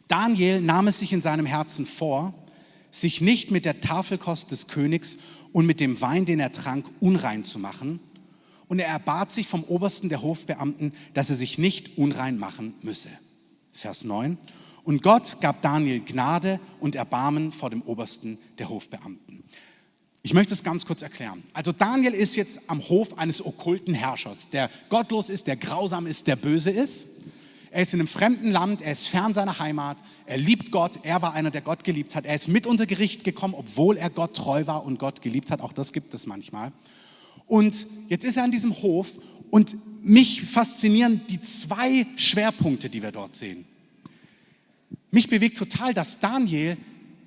Daniel 0.06 0.60
nahm 0.60 0.86
es 0.86 1.00
sich 1.00 1.12
in 1.12 1.20
seinem 1.20 1.46
Herzen 1.46 1.84
vor, 1.84 2.32
sich 2.92 3.20
nicht 3.20 3.50
mit 3.50 3.64
der 3.64 3.80
Tafelkost 3.80 4.52
des 4.52 4.68
Königs 4.68 5.18
und 5.52 5.66
mit 5.66 5.80
dem 5.80 6.00
Wein, 6.00 6.26
den 6.26 6.38
er 6.38 6.52
trank, 6.52 6.86
unrein 7.00 7.42
zu 7.42 7.58
machen. 7.58 7.98
Und 8.68 8.78
er 8.78 8.86
erbat 8.86 9.32
sich 9.32 9.48
vom 9.48 9.64
Obersten 9.64 10.08
der 10.08 10.22
Hofbeamten, 10.22 10.92
dass 11.14 11.30
er 11.30 11.36
sich 11.36 11.58
nicht 11.58 11.98
unrein 11.98 12.38
machen 12.38 12.74
müsse. 12.82 13.10
Vers 13.72 14.04
9. 14.04 14.38
Und 14.84 15.02
Gott 15.02 15.40
gab 15.40 15.62
Daniel 15.62 16.00
Gnade 16.00 16.60
und 16.78 16.94
Erbarmen 16.94 17.50
vor 17.50 17.70
dem 17.70 17.82
Obersten 17.82 18.38
der 18.58 18.68
Hofbeamten. 18.68 19.42
Ich 20.26 20.34
möchte 20.34 20.54
es 20.54 20.64
ganz 20.64 20.84
kurz 20.84 21.02
erklären. 21.02 21.44
Also 21.52 21.70
Daniel 21.70 22.12
ist 22.12 22.34
jetzt 22.34 22.62
am 22.66 22.80
Hof 22.88 23.16
eines 23.16 23.46
okkulten 23.46 23.94
Herrschers, 23.94 24.48
der 24.50 24.70
gottlos 24.88 25.30
ist, 25.30 25.46
der 25.46 25.54
grausam 25.54 26.08
ist, 26.08 26.26
der 26.26 26.34
böse 26.34 26.72
ist. 26.72 27.06
Er 27.70 27.82
ist 27.82 27.94
in 27.94 28.00
einem 28.00 28.08
fremden 28.08 28.50
Land, 28.50 28.82
er 28.82 28.90
ist 28.90 29.06
fern 29.06 29.34
seiner 29.34 29.60
Heimat, 29.60 29.98
er 30.24 30.38
liebt 30.38 30.72
Gott, 30.72 30.98
er 31.04 31.22
war 31.22 31.34
einer, 31.34 31.52
der 31.52 31.60
Gott 31.60 31.84
geliebt 31.84 32.16
hat. 32.16 32.24
Er 32.24 32.34
ist 32.34 32.48
mit 32.48 32.66
unter 32.66 32.86
Gericht 32.86 33.22
gekommen, 33.22 33.54
obwohl 33.56 33.96
er 33.96 34.10
Gott 34.10 34.34
treu 34.34 34.66
war 34.66 34.84
und 34.84 34.98
Gott 34.98 35.22
geliebt 35.22 35.52
hat. 35.52 35.60
Auch 35.60 35.72
das 35.72 35.92
gibt 35.92 36.12
es 36.12 36.26
manchmal. 36.26 36.72
Und 37.46 37.86
jetzt 38.08 38.24
ist 38.24 38.36
er 38.36 38.42
an 38.42 38.50
diesem 38.50 38.82
Hof 38.82 39.12
und 39.50 39.76
mich 40.02 40.42
faszinieren 40.42 41.20
die 41.30 41.40
zwei 41.40 42.04
Schwerpunkte, 42.16 42.90
die 42.90 43.00
wir 43.00 43.12
dort 43.12 43.36
sehen. 43.36 43.64
Mich 45.12 45.28
bewegt 45.28 45.56
total, 45.56 45.94
dass 45.94 46.18
Daniel 46.18 46.76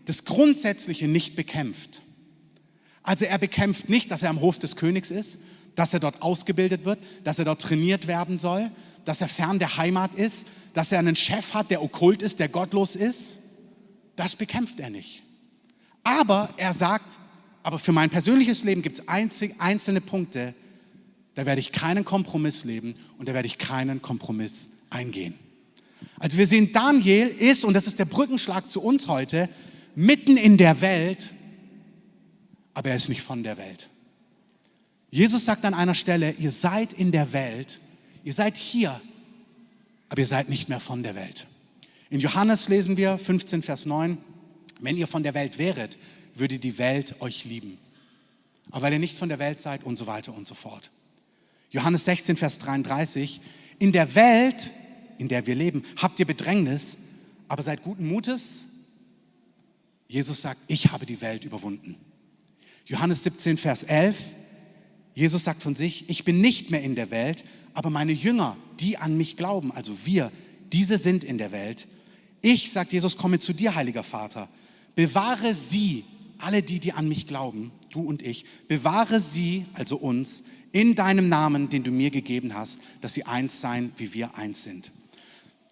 das 0.03 0.25
Grundsätzliche 0.25 1.07
nicht 1.07 1.37
bekämpft. 1.37 2.01
Also 3.09 3.25
er 3.25 3.39
bekämpft 3.39 3.89
nicht, 3.89 4.11
dass 4.11 4.21
er 4.21 4.29
am 4.29 4.39
Hof 4.39 4.59
des 4.59 4.75
Königs 4.75 5.09
ist, 5.09 5.39
dass 5.73 5.95
er 5.95 5.99
dort 5.99 6.21
ausgebildet 6.21 6.85
wird, 6.85 6.99
dass 7.23 7.39
er 7.39 7.45
dort 7.45 7.59
trainiert 7.59 8.05
werden 8.05 8.37
soll, 8.37 8.69
dass 9.03 9.19
er 9.19 9.27
fern 9.27 9.57
der 9.57 9.77
Heimat 9.77 10.13
ist, 10.13 10.45
dass 10.75 10.91
er 10.91 10.99
einen 10.99 11.15
Chef 11.15 11.55
hat, 11.55 11.71
der 11.71 11.81
okkult 11.81 12.21
ist, 12.21 12.37
der 12.37 12.49
gottlos 12.49 12.95
ist. 12.95 13.39
Das 14.15 14.35
bekämpft 14.35 14.79
er 14.79 14.91
nicht. 14.91 15.23
Aber 16.03 16.53
er 16.57 16.75
sagt, 16.75 17.17
aber 17.63 17.79
für 17.79 17.93
mein 17.93 18.11
persönliches 18.11 18.63
Leben 18.63 18.83
gibt 18.83 18.99
es 18.99 19.07
einzelne 19.07 20.01
Punkte, 20.01 20.53
da 21.33 21.47
werde 21.47 21.61
ich 21.61 21.71
keinen 21.71 22.05
Kompromiss 22.05 22.63
leben 22.63 22.93
und 23.17 23.27
da 23.27 23.33
werde 23.33 23.47
ich 23.47 23.57
keinen 23.57 24.03
Kompromiss 24.03 24.69
eingehen. 24.91 25.33
Also 26.19 26.37
wir 26.37 26.45
sehen, 26.45 26.73
Daniel 26.73 27.29
ist, 27.29 27.65
und 27.65 27.73
das 27.73 27.87
ist 27.87 27.97
der 27.97 28.05
Brückenschlag 28.05 28.69
zu 28.69 28.83
uns 28.83 29.07
heute, 29.07 29.49
mitten 29.95 30.37
in 30.37 30.57
der 30.57 30.79
Welt 30.81 31.31
aber 32.73 32.89
er 32.89 32.95
ist 32.95 33.09
nicht 33.09 33.21
von 33.21 33.43
der 33.43 33.57
Welt. 33.57 33.89
Jesus 35.11 35.45
sagt 35.45 35.65
an 35.65 35.73
einer 35.73 35.95
Stelle, 35.95 36.31
ihr 36.33 36.51
seid 36.51 36.93
in 36.93 37.11
der 37.11 37.33
Welt, 37.33 37.79
ihr 38.23 38.33
seid 38.33 38.57
hier, 38.57 39.01
aber 40.09 40.21
ihr 40.21 40.27
seid 40.27 40.49
nicht 40.49 40.69
mehr 40.69 40.79
von 40.79 41.03
der 41.03 41.15
Welt. 41.15 41.47
In 42.09 42.19
Johannes 42.19 42.67
lesen 42.69 42.97
wir 42.97 43.17
15, 43.17 43.61
Vers 43.61 43.85
9, 43.85 44.17
wenn 44.79 44.97
ihr 44.97 45.07
von 45.07 45.23
der 45.23 45.33
Welt 45.33 45.57
wäret, 45.57 45.97
würde 46.35 46.59
die 46.59 46.77
Welt 46.77 47.15
euch 47.21 47.45
lieben. 47.45 47.77
Aber 48.71 48.83
weil 48.83 48.93
ihr 48.93 48.99
nicht 48.99 49.17
von 49.17 49.29
der 49.29 49.39
Welt 49.39 49.59
seid 49.59 49.83
und 49.83 49.97
so 49.97 50.07
weiter 50.07 50.33
und 50.33 50.47
so 50.47 50.55
fort. 50.55 50.91
Johannes 51.71 52.05
16, 52.05 52.35
Vers 52.35 52.59
33, 52.59 53.41
in 53.77 53.91
der 53.91 54.15
Welt, 54.15 54.71
in 55.17 55.27
der 55.27 55.45
wir 55.45 55.55
leben, 55.55 55.83
habt 55.97 56.19
ihr 56.19 56.25
Bedrängnis, 56.25 56.97
aber 57.47 57.61
seid 57.61 57.83
guten 57.83 58.07
Mutes. 58.07 58.65
Jesus 60.07 60.41
sagt, 60.41 60.59
ich 60.67 60.91
habe 60.91 61.05
die 61.05 61.21
Welt 61.21 61.45
überwunden. 61.45 61.95
Johannes 62.89 63.23
17, 63.23 63.57
Vers 63.57 63.83
11. 63.83 64.17
Jesus 65.13 65.43
sagt 65.43 65.61
von 65.61 65.75
sich, 65.75 66.09
ich 66.09 66.23
bin 66.23 66.41
nicht 66.41 66.71
mehr 66.71 66.81
in 66.81 66.95
der 66.95 67.11
Welt, 67.11 67.45
aber 67.75 67.91
meine 67.91 68.11
Jünger, 68.11 68.57
die 68.79 68.97
an 68.97 69.15
mich 69.15 69.37
glauben, 69.37 69.71
also 69.71 70.05
wir, 70.05 70.31
diese 70.73 70.97
sind 70.97 71.23
in 71.23 71.37
der 71.37 71.51
Welt. 71.51 71.87
Ich, 72.41 72.71
sagt 72.71 72.91
Jesus, 72.91 73.15
komme 73.15 73.39
zu 73.39 73.53
dir, 73.53 73.75
heiliger 73.75 74.01
Vater, 74.01 74.49
bewahre 74.95 75.53
sie 75.53 76.03
alle 76.39 76.63
die, 76.63 76.79
die 76.79 76.93
an 76.93 77.07
mich 77.07 77.27
glauben, 77.27 77.71
du 77.91 78.01
und 78.01 78.23
ich, 78.23 78.45
bewahre 78.67 79.19
sie, 79.19 79.65
also 79.73 79.95
uns, 79.95 80.43
in 80.71 80.95
deinem 80.95 81.29
Namen, 81.29 81.69
den 81.69 81.83
du 81.83 81.91
mir 81.91 82.09
gegeben 82.09 82.55
hast, 82.55 82.79
dass 83.01 83.13
sie 83.13 83.23
eins 83.23 83.61
seien, 83.61 83.91
wie 83.97 84.15
wir 84.15 84.35
eins 84.35 84.63
sind. 84.63 84.91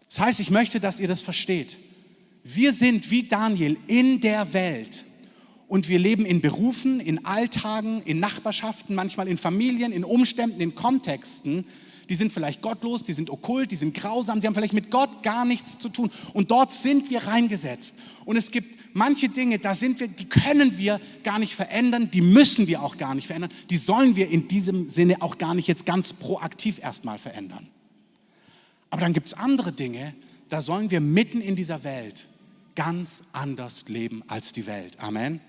Das 0.07 0.19
heißt, 0.19 0.39
ich 0.39 0.51
möchte, 0.51 0.79
dass 0.79 0.99
ihr 0.99 1.07
das 1.07 1.23
versteht. 1.23 1.77
Wir 2.43 2.73
sind 2.73 3.09
wie 3.09 3.23
Daniel 3.23 3.75
in 3.87 4.21
der 4.21 4.53
Welt 4.53 5.03
und 5.67 5.89
wir 5.89 5.99
leben 5.99 6.25
in 6.25 6.41
Berufen, 6.41 6.99
in 6.99 7.25
Alltagen, 7.25 8.01
in 8.03 8.19
Nachbarschaften, 8.19 8.95
manchmal 8.95 9.27
in 9.27 9.37
Familien, 9.37 9.91
in 9.91 10.03
Umständen, 10.03 10.61
in 10.61 10.75
Kontexten, 10.75 11.65
die 12.09 12.15
sind 12.15 12.31
vielleicht 12.31 12.61
gottlos, 12.61 13.03
die 13.03 13.13
sind 13.13 13.29
okkult, 13.29 13.71
die 13.71 13.75
sind 13.75 13.93
grausam, 13.93 14.39
sie 14.39 14.47
haben 14.47 14.53
vielleicht 14.53 14.73
mit 14.73 14.91
Gott 14.91 15.23
gar 15.23 15.43
nichts 15.43 15.77
zu 15.77 15.89
tun. 15.89 16.09
Und 16.33 16.51
dort 16.51 16.71
sind 16.71 17.09
wir 17.09 17.23
reingesetzt. 17.23 17.95
Und 18.23 18.37
es 18.37 18.51
gibt 18.51 18.77
manche 18.93 19.27
Dinge, 19.27 19.59
da 19.59 19.75
sind 19.75 19.99
wir, 19.99 20.07
die 20.07 20.25
können 20.25 20.77
wir 20.77 21.01
gar 21.23 21.37
nicht 21.37 21.53
verändern, 21.53 22.09
die 22.09 22.21
müssen 22.21 22.67
wir 22.67 22.81
auch 22.81 22.97
gar 22.97 23.13
nicht 23.13 23.27
verändern, 23.27 23.51
die 23.69 23.77
sollen 23.77 24.15
wir 24.15 24.29
in 24.29 24.47
diesem 24.47 24.89
Sinne 24.89 25.21
auch 25.21 25.37
gar 25.37 25.53
nicht 25.53 25.67
jetzt 25.67 25.85
ganz 25.85 26.13
proaktiv 26.13 26.79
erstmal 26.81 27.17
verändern. 27.17 27.67
Aber 28.89 29.01
dann 29.01 29.13
gibt 29.13 29.27
es 29.27 29.33
andere 29.33 29.73
Dinge, 29.73 30.15
da 30.47 30.61
sollen 30.61 30.91
wir 30.91 31.01
mitten 31.01 31.41
in 31.41 31.57
dieser 31.57 31.83
Welt 31.83 32.25
ganz 32.75 33.23
anders 33.33 33.89
leben 33.89 34.23
als 34.27 34.53
die 34.53 34.65
Welt. 34.65 34.97
Amen. 35.01 35.41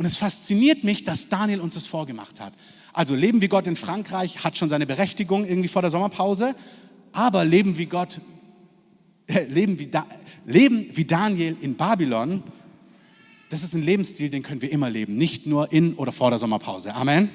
Und 0.00 0.06
es 0.06 0.16
fasziniert 0.16 0.82
mich, 0.82 1.04
dass 1.04 1.28
Daniel 1.28 1.60
uns 1.60 1.74
das 1.74 1.86
vorgemacht 1.86 2.40
hat. 2.40 2.54
Also 2.94 3.14
Leben 3.14 3.42
wie 3.42 3.48
Gott 3.48 3.66
in 3.66 3.76
Frankreich 3.76 4.42
hat 4.42 4.56
schon 4.56 4.70
seine 4.70 4.86
Berechtigung 4.86 5.44
irgendwie 5.44 5.68
vor 5.68 5.82
der 5.82 5.90
Sommerpause, 5.90 6.54
aber 7.12 7.44
Leben 7.44 7.76
wie 7.76 7.84
Gott, 7.84 8.18
äh, 9.26 9.44
Leben, 9.50 9.78
wie 9.78 9.88
da, 9.88 10.06
Leben 10.46 10.86
wie 10.94 11.04
Daniel 11.04 11.54
in 11.60 11.74
Babylon, 11.74 12.42
das 13.50 13.62
ist 13.62 13.74
ein 13.74 13.82
Lebensstil, 13.82 14.30
den 14.30 14.42
können 14.42 14.62
wir 14.62 14.72
immer 14.72 14.88
leben, 14.88 15.16
nicht 15.16 15.44
nur 15.46 15.70
in 15.70 15.92
oder 15.96 16.12
vor 16.12 16.30
der 16.30 16.38
Sommerpause. 16.38 16.94
Amen. 16.94 17.28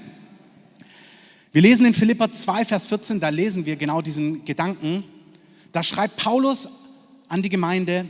Wir 1.51 1.62
lesen 1.62 1.86
in 1.86 1.93
Philippa 1.93 2.31
2, 2.31 2.65
Vers 2.65 2.88
14, 2.88 3.19
da 3.19 3.29
lesen 3.29 3.67
wir 3.67 3.75
genau 3.75 4.01
diesen 4.01 4.43
Gedanken. 4.43 5.03
Da 5.72 5.84
schreibt 5.84 6.17
Paulus 6.17 6.67
an 7.27 7.43
die 7.43 7.50
Gemeinde, 7.50 8.07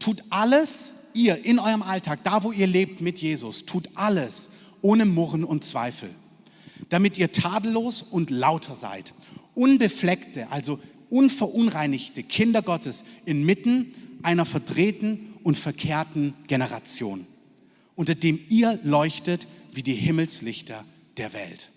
tut 0.00 0.24
alles, 0.30 0.94
ihr 1.14 1.44
in 1.44 1.58
eurem 1.58 1.82
Alltag, 1.82 2.20
da 2.24 2.42
wo 2.42 2.52
ihr 2.52 2.66
lebt 2.66 3.00
mit 3.00 3.20
Jesus, 3.20 3.64
tut 3.64 3.88
alles 3.94 4.50
ohne 4.82 5.06
Murren 5.06 5.44
und 5.44 5.64
Zweifel 5.64 6.10
damit 6.88 7.18
ihr 7.18 7.32
tadellos 7.32 8.02
und 8.02 8.30
lauter 8.30 8.74
seid, 8.74 9.14
unbefleckte, 9.54 10.50
also 10.50 10.78
unverunreinigte 11.10 12.22
Kinder 12.22 12.62
Gottes 12.62 13.04
inmitten 13.24 13.94
einer 14.22 14.44
verdrehten 14.44 15.34
und 15.42 15.58
verkehrten 15.58 16.34
Generation, 16.46 17.26
unter 17.94 18.14
dem 18.14 18.40
ihr 18.48 18.78
leuchtet 18.82 19.46
wie 19.72 19.82
die 19.82 19.94
Himmelslichter 19.94 20.84
der 21.16 21.32
Welt. 21.32 21.68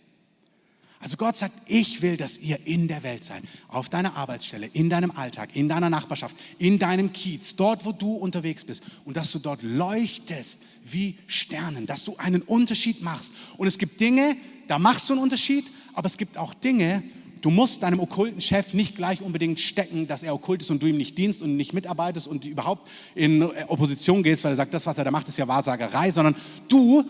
Also 1.00 1.16
Gott 1.16 1.36
sagt, 1.36 1.54
ich 1.68 2.02
will, 2.02 2.18
dass 2.18 2.40
ihr 2.40 2.66
in 2.66 2.88
der 2.88 3.04
Welt 3.04 3.24
seid, 3.24 3.44
auf 3.68 3.88
deiner 3.90 4.16
Arbeitsstelle, 4.16 4.68
in 4.68 4.90
deinem 4.90 5.12
Alltag, 5.12 5.56
in 5.56 5.70
deiner 5.70 5.90
Nachbarschaft, 5.90 6.36
in 6.58 6.80
deinem 6.80 7.14
Kiez, 7.14 7.56
dort, 7.56 7.86
wo 7.86 7.92
du 7.92 8.14
unterwegs 8.14 8.66
bist 8.66 8.84
und 9.06 9.16
dass 9.16 9.32
du 9.32 9.40
dort 9.40 9.62
leuchtest 9.62 10.60
wie 10.84 11.18
Sternen, 11.28 11.86
dass 11.86 12.04
du 12.04 12.16
einen 12.18 12.42
Unterschied 12.42 13.02
machst. 13.02 13.32
Und 13.58 13.68
es 13.68 13.78
gibt 13.78 14.00
Dinge, 14.00 14.38
da 14.68 14.80
machst 14.80 15.08
du 15.10 15.14
einen 15.14 15.22
Unterschied, 15.22 15.66
aber 15.94 16.08
es 16.08 16.18
gibt 16.18 16.38
auch 16.38 16.54
Dinge, 16.54 17.04
du 17.42 17.52
musst 17.52 17.84
deinem 17.84 18.00
okkulten 18.00 18.42
Chef 18.42 18.74
nicht 18.74 18.96
gleich 18.96 19.22
unbedingt 19.22 19.60
stecken, 19.60 20.08
dass 20.08 20.24
er 20.24 20.34
okkult 20.34 20.64
ist 20.64 20.72
und 20.72 20.82
du 20.82 20.88
ihm 20.88 20.98
nicht 20.98 21.18
dienst 21.18 21.44
und 21.44 21.56
nicht 21.56 21.74
mitarbeitest 21.74 22.28
und 22.28 22.46
überhaupt 22.46 22.88
in 23.14 23.44
Opposition 23.44 24.24
gehst, 24.24 24.44
weil 24.44 24.54
er 24.54 24.58
sagt, 24.58 24.74
das, 24.74 24.86
was 24.88 24.98
er 24.98 25.04
da 25.04 25.12
macht, 25.12 25.28
ist 25.28 25.38
ja 25.38 25.48
Wahrsagerei, 25.48 26.12
sondern 26.12 26.36
du 26.68 27.04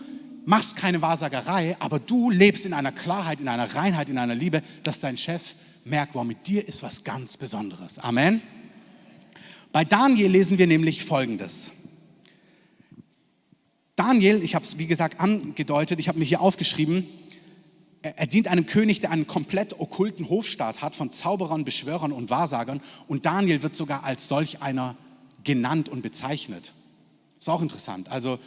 machst 0.46 0.76
keine 0.76 1.02
Wahrsagerei, 1.02 1.76
aber 1.78 1.98
du 1.98 2.30
lebst 2.30 2.66
in 2.66 2.72
einer 2.72 2.92
Klarheit, 2.92 3.40
in 3.40 3.48
einer 3.48 3.74
Reinheit, 3.74 4.08
in 4.08 4.18
einer 4.18 4.34
Liebe, 4.34 4.62
dass 4.82 5.00
dein 5.00 5.16
Chef 5.16 5.54
merkt, 5.84 6.14
wow, 6.14 6.24
mit 6.24 6.46
dir 6.46 6.66
ist 6.66 6.82
was 6.82 7.04
ganz 7.04 7.36
Besonderes. 7.36 7.98
Amen. 7.98 8.42
Bei 9.72 9.84
Daniel 9.84 10.30
lesen 10.30 10.58
wir 10.58 10.66
nämlich 10.66 11.04
Folgendes. 11.04 11.72
Daniel, 13.96 14.42
ich 14.42 14.54
habe 14.54 14.64
es 14.64 14.78
wie 14.78 14.86
gesagt 14.86 15.20
angedeutet, 15.20 15.98
ich 15.98 16.08
habe 16.08 16.18
mir 16.18 16.24
hier 16.24 16.40
aufgeschrieben, 16.40 17.06
er, 18.02 18.26
dient 18.26 18.46
einem 18.46 18.66
König, 18.66 19.00
der 19.00 19.10
einen 19.10 19.26
komplett 19.26 19.78
okkulten 19.78 20.28
Hofstaat 20.28 20.82
hat 20.82 20.94
von 20.94 21.10
Zauberern, 21.10 21.64
Beschwörern 21.64 22.12
und 22.12 22.30
Wahrsagern. 22.30 22.80
Und 23.08 23.26
Daniel 23.26 23.62
wird 23.62 23.74
sogar 23.74 24.04
als 24.04 24.28
solch 24.28 24.62
einer 24.62 24.96
genannt 25.42 25.88
und 25.88 26.02
bezeichnet. 26.02 26.72
Ist 27.38 27.48
auch 27.48 27.60
interessant. 27.62 28.08
Also, 28.08 28.38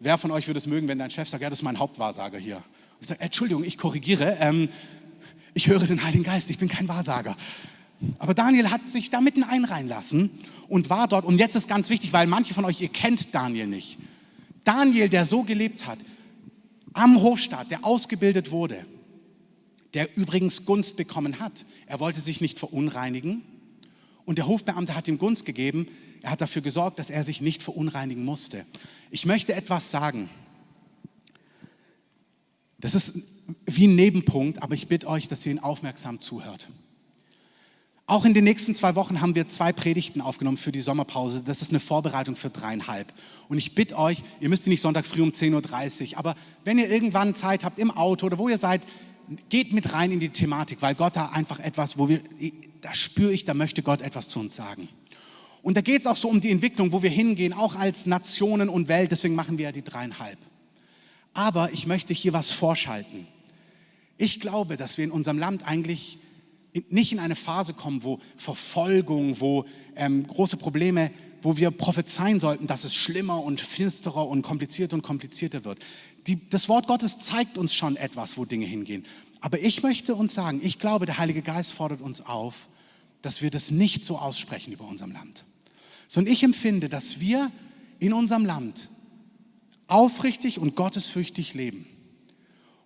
wer 0.00 0.18
von 0.18 0.30
euch 0.30 0.46
würde 0.46 0.58
es 0.58 0.66
mögen, 0.66 0.88
wenn 0.88 0.98
dein 0.98 1.10
Chef 1.10 1.28
sagt, 1.28 1.42
ja, 1.42 1.50
das 1.50 1.60
ist 1.60 1.62
mein 1.62 1.78
Hauptwahrsager 1.78 2.38
hier? 2.38 2.56
Und 2.56 3.02
ich 3.02 3.08
sage, 3.08 3.20
Entschuldigung, 3.20 3.64
ich 3.64 3.78
korrigiere. 3.78 4.36
Ähm, 4.40 4.68
ich 5.54 5.68
höre 5.68 5.80
den 5.80 6.02
Heiligen 6.04 6.24
Geist, 6.24 6.50
ich 6.50 6.58
bin 6.58 6.68
kein 6.68 6.88
Wahrsager. 6.88 7.36
Aber 8.18 8.34
Daniel 8.34 8.70
hat 8.70 8.88
sich 8.90 9.08
da 9.08 9.20
mitten 9.20 9.42
einreihen 9.42 9.88
lassen 9.88 10.30
und 10.68 10.90
war 10.90 11.08
dort. 11.08 11.24
Und 11.24 11.38
jetzt 11.38 11.56
ist 11.56 11.68
ganz 11.68 11.88
wichtig, 11.88 12.12
weil 12.12 12.26
manche 12.26 12.52
von 12.52 12.64
euch, 12.64 12.80
ihr 12.80 12.88
kennt 12.88 13.34
Daniel 13.34 13.66
nicht. 13.66 13.98
Daniel, 14.64 15.08
der 15.08 15.24
so 15.24 15.44
gelebt 15.44 15.86
hat, 15.86 15.98
am 16.92 17.22
Hofstaat, 17.22 17.70
der 17.70 17.84
ausgebildet 17.84 18.50
wurde, 18.50 18.84
der 19.94 20.14
übrigens 20.16 20.64
Gunst 20.64 20.96
bekommen 20.96 21.40
hat. 21.40 21.64
Er 21.86 22.00
wollte 22.00 22.20
sich 22.20 22.40
nicht 22.40 22.58
verunreinigen 22.58 23.42
und 24.24 24.38
der 24.38 24.46
Hofbeamte 24.46 24.94
hat 24.94 25.08
ihm 25.08 25.18
Gunst 25.18 25.46
gegeben. 25.46 25.88
Er 26.22 26.32
hat 26.32 26.40
dafür 26.40 26.62
gesorgt, 26.62 26.98
dass 26.98 27.10
er 27.10 27.22
sich 27.22 27.40
nicht 27.40 27.62
verunreinigen 27.62 28.24
musste. 28.24 28.66
Ich 29.10 29.26
möchte 29.26 29.54
etwas 29.54 29.90
sagen. 29.90 30.28
Das 32.78 32.94
ist 32.94 33.20
wie 33.64 33.86
ein 33.86 33.94
Nebenpunkt, 33.94 34.62
aber 34.62 34.74
ich 34.74 34.88
bitte 34.88 35.06
euch, 35.06 35.28
dass 35.28 35.46
ihr 35.46 35.52
ihn 35.52 35.58
aufmerksam 35.58 36.20
zuhört. 36.20 36.68
Auch 38.08 38.24
in 38.24 38.34
den 38.34 38.44
nächsten 38.44 38.74
zwei 38.76 38.94
Wochen 38.94 39.20
haben 39.20 39.34
wir 39.34 39.48
zwei 39.48 39.72
Predigten 39.72 40.20
aufgenommen 40.20 40.56
für 40.56 40.70
die 40.70 40.80
Sommerpause. 40.80 41.42
Das 41.44 41.60
ist 41.60 41.70
eine 41.70 41.80
Vorbereitung 41.80 42.36
für 42.36 42.50
dreieinhalb. 42.50 43.12
Und 43.48 43.58
ich 43.58 43.74
bitte 43.74 43.98
euch, 43.98 44.22
ihr 44.40 44.48
müsst 44.48 44.68
nicht 44.68 44.80
Sonntag 44.80 45.04
früh 45.04 45.22
um 45.22 45.30
10.30 45.30 46.12
Uhr, 46.12 46.18
aber 46.18 46.36
wenn 46.62 46.78
ihr 46.78 46.88
irgendwann 46.88 47.34
Zeit 47.34 47.64
habt 47.64 47.80
im 47.80 47.90
Auto 47.90 48.26
oder 48.26 48.38
wo 48.38 48.48
ihr 48.48 48.58
seid, 48.58 48.82
geht 49.48 49.72
mit 49.72 49.92
rein 49.92 50.12
in 50.12 50.20
die 50.20 50.28
Thematik, 50.28 50.82
weil 50.82 50.94
Gott 50.94 51.16
da 51.16 51.30
einfach 51.30 51.58
etwas, 51.58 51.98
wo 51.98 52.08
wir, 52.08 52.20
da 52.80 52.94
spüre 52.94 53.32
ich, 53.32 53.44
da 53.44 53.54
möchte 53.54 53.82
Gott 53.82 54.00
etwas 54.02 54.28
zu 54.28 54.38
uns 54.38 54.54
sagen. 54.54 54.88
Und 55.66 55.76
da 55.76 55.80
geht 55.80 56.02
es 56.02 56.06
auch 56.06 56.16
so 56.16 56.28
um 56.28 56.40
die 56.40 56.52
Entwicklung, 56.52 56.92
wo 56.92 57.02
wir 57.02 57.10
hingehen, 57.10 57.52
auch 57.52 57.74
als 57.74 58.06
Nationen 58.06 58.68
und 58.68 58.86
Welt, 58.86 59.10
deswegen 59.10 59.34
machen 59.34 59.58
wir 59.58 59.64
ja 59.64 59.72
die 59.72 59.82
dreieinhalb. 59.82 60.38
Aber 61.34 61.72
ich 61.72 61.88
möchte 61.88 62.14
hier 62.14 62.32
was 62.32 62.52
vorschalten. 62.52 63.26
Ich 64.16 64.38
glaube, 64.38 64.76
dass 64.76 64.96
wir 64.96 65.04
in 65.04 65.10
unserem 65.10 65.38
Land 65.38 65.66
eigentlich 65.66 66.18
nicht 66.88 67.12
in 67.12 67.18
eine 67.18 67.34
Phase 67.34 67.74
kommen, 67.74 68.04
wo 68.04 68.20
Verfolgung, 68.36 69.40
wo 69.40 69.64
ähm, 69.96 70.26
große 70.26 70.56
Probleme, 70.56 71.10
wo 71.42 71.56
wir 71.56 71.70
prophezeien 71.72 72.38
sollten, 72.38 72.66
dass 72.66 72.84
es 72.84 72.94
schlimmer 72.94 73.42
und 73.42 73.60
finsterer 73.60 74.28
und 74.28 74.42
komplizierter 74.42 74.94
und 74.94 75.02
komplizierter 75.02 75.64
wird 75.64 75.80
die, 76.26 76.48
das 76.50 76.68
Wort 76.68 76.86
Gottes 76.86 77.18
zeigt 77.18 77.56
uns 77.56 77.74
schon 77.74 77.96
etwas, 77.96 78.36
wo 78.36 78.44
Dinge 78.44 78.66
hingehen. 78.66 79.04
Aber 79.40 79.60
ich 79.60 79.82
möchte 79.82 80.14
uns 80.14 80.34
sagen, 80.34 80.60
ich 80.62 80.78
glaube, 80.78 81.06
der 81.06 81.18
Heilige 81.18 81.42
Geist 81.42 81.72
fordert 81.72 82.00
uns 82.00 82.20
auf, 82.20 82.68
dass 83.22 83.42
wir 83.42 83.50
das 83.50 83.70
nicht 83.70 84.04
so 84.04 84.18
aussprechen 84.18 84.72
über 84.72 84.86
unserem 84.86 85.12
Land. 85.12 85.44
Sondern 86.08 86.32
ich 86.32 86.42
empfinde, 86.42 86.88
dass 86.88 87.20
wir 87.20 87.50
in 87.98 88.12
unserem 88.12 88.44
Land 88.44 88.88
aufrichtig 89.86 90.58
und 90.58 90.76
gottesfürchtig 90.76 91.54
leben. 91.54 91.86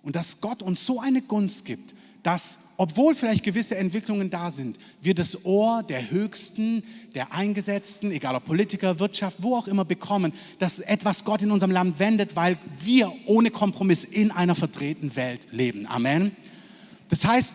Und 0.03 0.17
dass 0.17 0.41
Gott 0.41 0.63
uns 0.63 0.87
so 0.87 1.01
eine 1.01 1.23
Gunst 1.23 1.65
gibt, 1.65 1.95
dass 2.23 2.59
obwohl 2.77 3.15
vielleicht 3.15 3.45
gewisse 3.45 3.77
Entwicklungen 3.77 4.31
da 4.31 4.51
sind, 4.51 4.79
wir 5.03 5.15
das 5.15 5.45
Ohr 5.45 5.83
der 5.83 6.11
Höchsten, 6.11 6.83
der 7.15 7.35
Eingesetzten, 7.35 8.11
egal 8.11 8.35
ob 8.35 8.47
Politiker, 8.47 8.99
Wirtschaft, 8.99 9.37
wo 9.43 9.55
auch 9.55 9.69
immer 9.69 9.85
bekommen, 9.85 10.33
dass 10.59 10.81
etwas 10.81 11.25
Gott 11.25 11.43
in 11.43 11.51
unserem 11.51 11.73
Land 11.73 11.99
wendet, 11.99 12.37
weil 12.37 12.57
wir 12.83 13.13
ohne 13.27 13.51
Kompromiss 13.51 14.05
in 14.05 14.31
einer 14.31 14.55
verdrehten 14.55 15.15
Welt 15.15 15.49
leben. 15.51 15.87
Amen. 15.87 16.35
Das 17.11 17.27
heißt, 17.27 17.55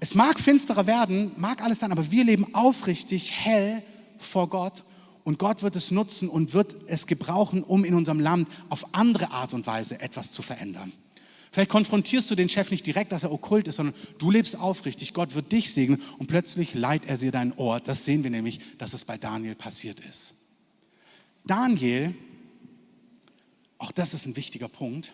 es 0.00 0.14
mag 0.14 0.38
finsterer 0.38 0.86
werden, 0.86 1.32
mag 1.38 1.62
alles 1.62 1.78
sein, 1.78 1.90
aber 1.90 2.10
wir 2.10 2.24
leben 2.24 2.54
aufrichtig, 2.54 3.32
hell 3.32 3.82
vor 4.24 4.48
Gott 4.48 4.84
und 5.24 5.38
Gott 5.38 5.62
wird 5.62 5.76
es 5.76 5.90
nutzen 5.90 6.28
und 6.28 6.52
wird 6.52 6.74
es 6.86 7.06
gebrauchen, 7.06 7.62
um 7.62 7.84
in 7.84 7.94
unserem 7.94 8.20
Land 8.20 8.48
auf 8.68 8.94
andere 8.94 9.30
Art 9.30 9.54
und 9.54 9.66
Weise 9.66 10.00
etwas 10.00 10.32
zu 10.32 10.42
verändern. 10.42 10.92
Vielleicht 11.52 11.70
konfrontierst 11.70 12.30
du 12.30 12.34
den 12.34 12.48
Chef 12.48 12.70
nicht 12.70 12.86
direkt, 12.86 13.12
dass 13.12 13.24
er 13.24 13.30
okkult 13.30 13.68
ist, 13.68 13.76
sondern 13.76 13.94
du 14.18 14.30
lebst 14.30 14.56
aufrichtig. 14.56 15.12
Gott 15.12 15.34
wird 15.34 15.52
dich 15.52 15.74
segnen 15.74 16.00
und 16.18 16.26
plötzlich 16.26 16.72
leiht 16.72 17.04
er 17.04 17.18
dir 17.18 17.30
dein 17.30 17.52
Ohr. 17.52 17.78
Das 17.78 18.06
sehen 18.06 18.22
wir 18.22 18.30
nämlich, 18.30 18.58
dass 18.78 18.94
es 18.94 19.04
bei 19.04 19.18
Daniel 19.18 19.54
passiert 19.54 20.00
ist. 20.00 20.32
Daniel, 21.44 22.14
auch 23.76 23.92
das 23.92 24.14
ist 24.14 24.24
ein 24.24 24.36
wichtiger 24.36 24.68
Punkt, 24.68 25.12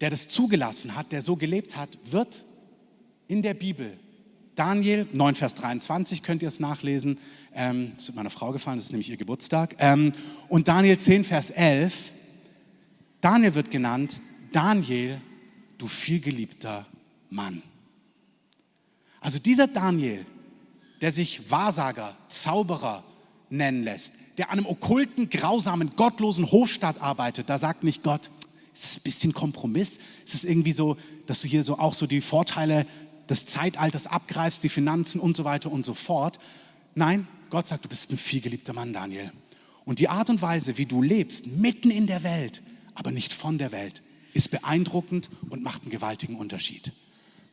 der 0.00 0.08
das 0.08 0.26
zugelassen 0.26 0.96
hat, 0.96 1.12
der 1.12 1.20
so 1.20 1.36
gelebt 1.36 1.76
hat, 1.76 1.98
wird 2.10 2.44
in 3.28 3.42
der 3.42 3.54
Bibel, 3.54 3.98
Daniel 4.54 5.06
9, 5.12 5.34
Vers 5.34 5.54
23, 5.54 6.22
könnt 6.22 6.42
ihr 6.42 6.48
es 6.48 6.60
nachlesen, 6.60 7.18
ähm, 7.54 7.92
das 7.94 8.08
ist 8.08 8.14
meiner 8.14 8.30
Frau 8.30 8.52
gefallen, 8.52 8.78
das 8.78 8.86
ist 8.86 8.90
nämlich 8.92 9.10
ihr 9.10 9.16
Geburtstag, 9.16 9.76
ähm, 9.78 10.12
und 10.48 10.68
Daniel 10.68 10.98
10, 10.98 11.24
Vers 11.24 11.50
11, 11.50 12.12
Daniel 13.20 13.54
wird 13.54 13.70
genannt, 13.70 14.20
Daniel, 14.52 15.20
du 15.78 15.86
vielgeliebter 15.86 16.86
Mann. 17.30 17.62
Also 19.20 19.38
dieser 19.38 19.66
Daniel, 19.66 20.26
der 21.00 21.12
sich 21.12 21.50
Wahrsager, 21.50 22.16
Zauberer 22.28 23.04
nennen 23.50 23.84
lässt, 23.84 24.14
der 24.38 24.50
an 24.50 24.58
einem 24.58 24.66
okkulten, 24.66 25.28
grausamen, 25.28 25.90
gottlosen 25.96 26.50
Hofstaat 26.50 27.00
arbeitet, 27.00 27.48
da 27.48 27.58
sagt 27.58 27.84
nicht 27.84 28.02
Gott, 28.02 28.30
ist 28.72 28.84
es 28.84 28.96
ein 28.96 29.02
bisschen 29.02 29.34
Kompromiss? 29.34 29.98
Ist 30.24 30.34
es 30.34 30.44
irgendwie 30.44 30.72
so, 30.72 30.96
dass 31.26 31.40
du 31.40 31.48
hier 31.48 31.64
so 31.64 31.78
auch 31.78 31.94
so 31.94 32.06
die 32.06 32.20
Vorteile 32.20 32.86
des 33.30 33.46
Zeitalters 33.46 34.06
abgreifst, 34.06 34.62
die 34.62 34.68
Finanzen 34.68 35.20
und 35.20 35.36
so 35.36 35.44
weiter 35.44 35.72
und 35.72 35.84
so 35.84 35.94
fort? 35.94 36.38
Nein, 36.94 37.26
Gott 37.48 37.66
sagt, 37.66 37.84
du 37.84 37.88
bist 37.88 38.10
ein 38.10 38.18
vielgeliebter 38.18 38.72
Mann, 38.72 38.92
Daniel. 38.92 39.32
Und 39.84 39.98
die 39.98 40.08
Art 40.08 40.28
und 40.28 40.42
Weise, 40.42 40.76
wie 40.76 40.86
du 40.86 41.00
lebst, 41.00 41.46
mitten 41.46 41.90
in 41.90 42.06
der 42.06 42.22
Welt, 42.22 42.60
aber 42.94 43.10
nicht 43.10 43.32
von 43.32 43.56
der 43.56 43.72
Welt, 43.72 44.02
ist 44.34 44.50
beeindruckend 44.50 45.30
und 45.48 45.62
macht 45.62 45.82
einen 45.82 45.90
gewaltigen 45.90 46.36
Unterschied. 46.36 46.92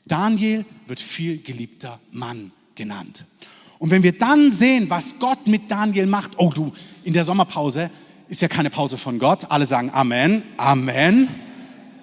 Daniel 0.06 0.66
wird 0.86 1.00
viel 1.00 1.38
geliebter 1.42 2.00
Mann 2.12 2.52
genannt. 2.76 3.26
Und 3.80 3.92
wenn 3.92 4.04
wir 4.04 4.18
dann 4.18 4.52
sehen, 4.52 4.90
was 4.90 5.20
Gott 5.20 5.48
mit 5.48 5.70
Daniel 5.70 6.08
macht, 6.08 6.32
oh 6.38 6.52
du, 6.54 6.72
in 7.04 7.14
der 7.14 7.26
Sommerpause 7.26 7.90
ist 8.28 8.42
ja 8.42 8.48
keine 8.48 8.70
Pause 8.70 8.98
von 8.98 9.20
Gott, 9.20 9.50
alle 9.50 9.68
sagen 9.68 9.92
Amen, 9.94 10.44
Amen, 10.58 11.30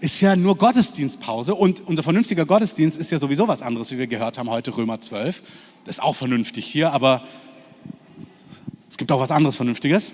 ist 0.05 0.21
ja 0.21 0.37
nur 0.37 0.59
Gottesdienstpause 0.59 1.55
und 1.55 1.81
unser 1.87 2.03
vernünftiger 2.03 2.45
Gottesdienst 2.45 2.99
ist 2.99 3.11
ja 3.11 3.19
sowieso 3.19 3.49
was 3.49 3.63
anderes, 3.63 3.91
wie 3.91 3.97
wir 3.97 4.07
gehört 4.07 4.37
haben 4.37 4.51
heute, 4.51 4.77
Römer 4.77 5.01
12. 5.01 5.43
Das 5.87 5.97
ist 5.97 6.03
auch 6.03 6.15
vernünftig 6.15 6.67
hier, 6.67 6.93
aber 6.93 7.27
es 8.91 8.99
gibt 8.99 9.11
auch 9.11 9.19
was 9.19 9.31
anderes 9.31 9.57
Vernünftiges. 9.57 10.13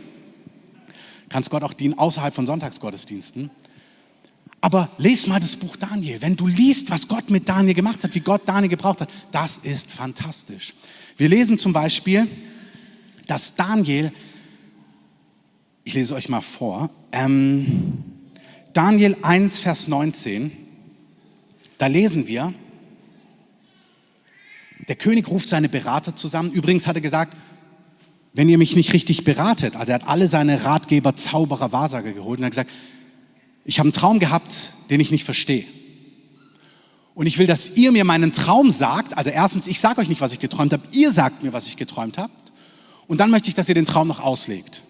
Kannst 1.29 1.51
Gott 1.51 1.65
auch 1.65 1.73
dienen 1.73 1.99
außerhalb 1.99 2.33
von 2.33 2.47
Sonntagsgottesdiensten. 2.47 3.51
Aber 4.61 4.91
les 4.97 5.27
mal 5.27 5.41
das 5.41 5.57
Buch 5.57 5.77
Daniel. 5.77 6.23
Wenn 6.23 6.37
du 6.37 6.47
liest, 6.47 6.89
was 6.93 7.09
Gott 7.09 7.29
mit 7.29 7.49
Daniel 7.49 7.75
gemacht 7.75 8.05
hat, 8.05 8.15
wie 8.15 8.21
Gott 8.21 8.43
Daniel 8.47 8.71
gebraucht 8.71 9.01
hat, 9.01 9.11
das 9.33 9.59
ist 9.59 9.91
fantastisch. 9.91 10.73
Wir 11.17 11.29
lesen 11.29 11.59
zum 11.59 11.73
Beispiel, 11.73 12.29
dass 13.27 13.57
Daniel, 13.57 14.13
ich 15.83 15.95
lese 15.95 16.15
euch 16.15 16.29
mal 16.29 16.43
vor, 16.43 16.91
ähm, 17.11 18.20
Daniel 18.73 19.17
1, 19.23 19.59
Vers 19.59 19.89
19, 19.89 20.53
da 21.79 21.87
lesen 21.87 22.29
wir, 22.29 22.55
der 24.87 24.97
König 24.97 25.29
ruft 25.29 25.49
seine 25.49 25.69
Berater 25.69 26.15
zusammen. 26.15 26.51
Übrigens 26.51 26.87
hat 26.87 26.97
er 26.97 27.01
gesagt, 27.01 27.37
wenn 28.33 28.49
ihr 28.49 28.59
mich 28.59 28.77
nicht 28.77 28.93
richtig 28.93 29.25
beratet, 29.25 29.75
also 29.75 29.91
er 29.91 29.97
hat 29.97 30.09
alle 30.09 30.29
seine 30.29 30.65
Ratgeber, 30.65 31.17
Zauberer, 31.17 31.73
Wahrsager 31.73 32.13
geholt 32.13 32.39
und 32.39 32.45
hat 32.45 32.53
gesagt, 32.53 32.71
ich 33.65 33.79
habe 33.79 33.87
einen 33.87 33.93
Traum 33.93 34.19
gehabt, 34.21 34.73
den 34.89 35.01
ich 35.01 35.11
nicht 35.11 35.25
verstehe. 35.25 35.65
Und 37.15 37.27
ich 37.27 37.39
will, 37.39 37.47
dass 37.47 37.77
ihr 37.77 37.93
mir 37.93 38.05
meinen 38.05 38.33
Traum 38.33 38.71
sagt. 38.71 39.19
Also 39.19 39.31
erstens, 39.31 39.67
ich 39.67 39.81
sage 39.81 40.01
euch 40.01 40.09
nicht, 40.09 40.21
was 40.21 40.33
ich 40.33 40.39
geträumt 40.39 40.73
habe, 40.73 40.85
ihr 40.93 41.13
sagt 41.13 41.43
mir, 41.43 41.53
was 41.53 41.67
ich 41.67 41.77
geträumt 41.77 42.19
habe. 42.19 42.33
Und 43.09 43.19
dann 43.19 43.31
möchte 43.31 43.49
ich, 43.49 43.55
dass 43.55 43.69
ihr 43.69 43.75
den 43.75 43.85
Traum 43.85 44.09
noch 44.09 44.21
auslegt. 44.21 44.83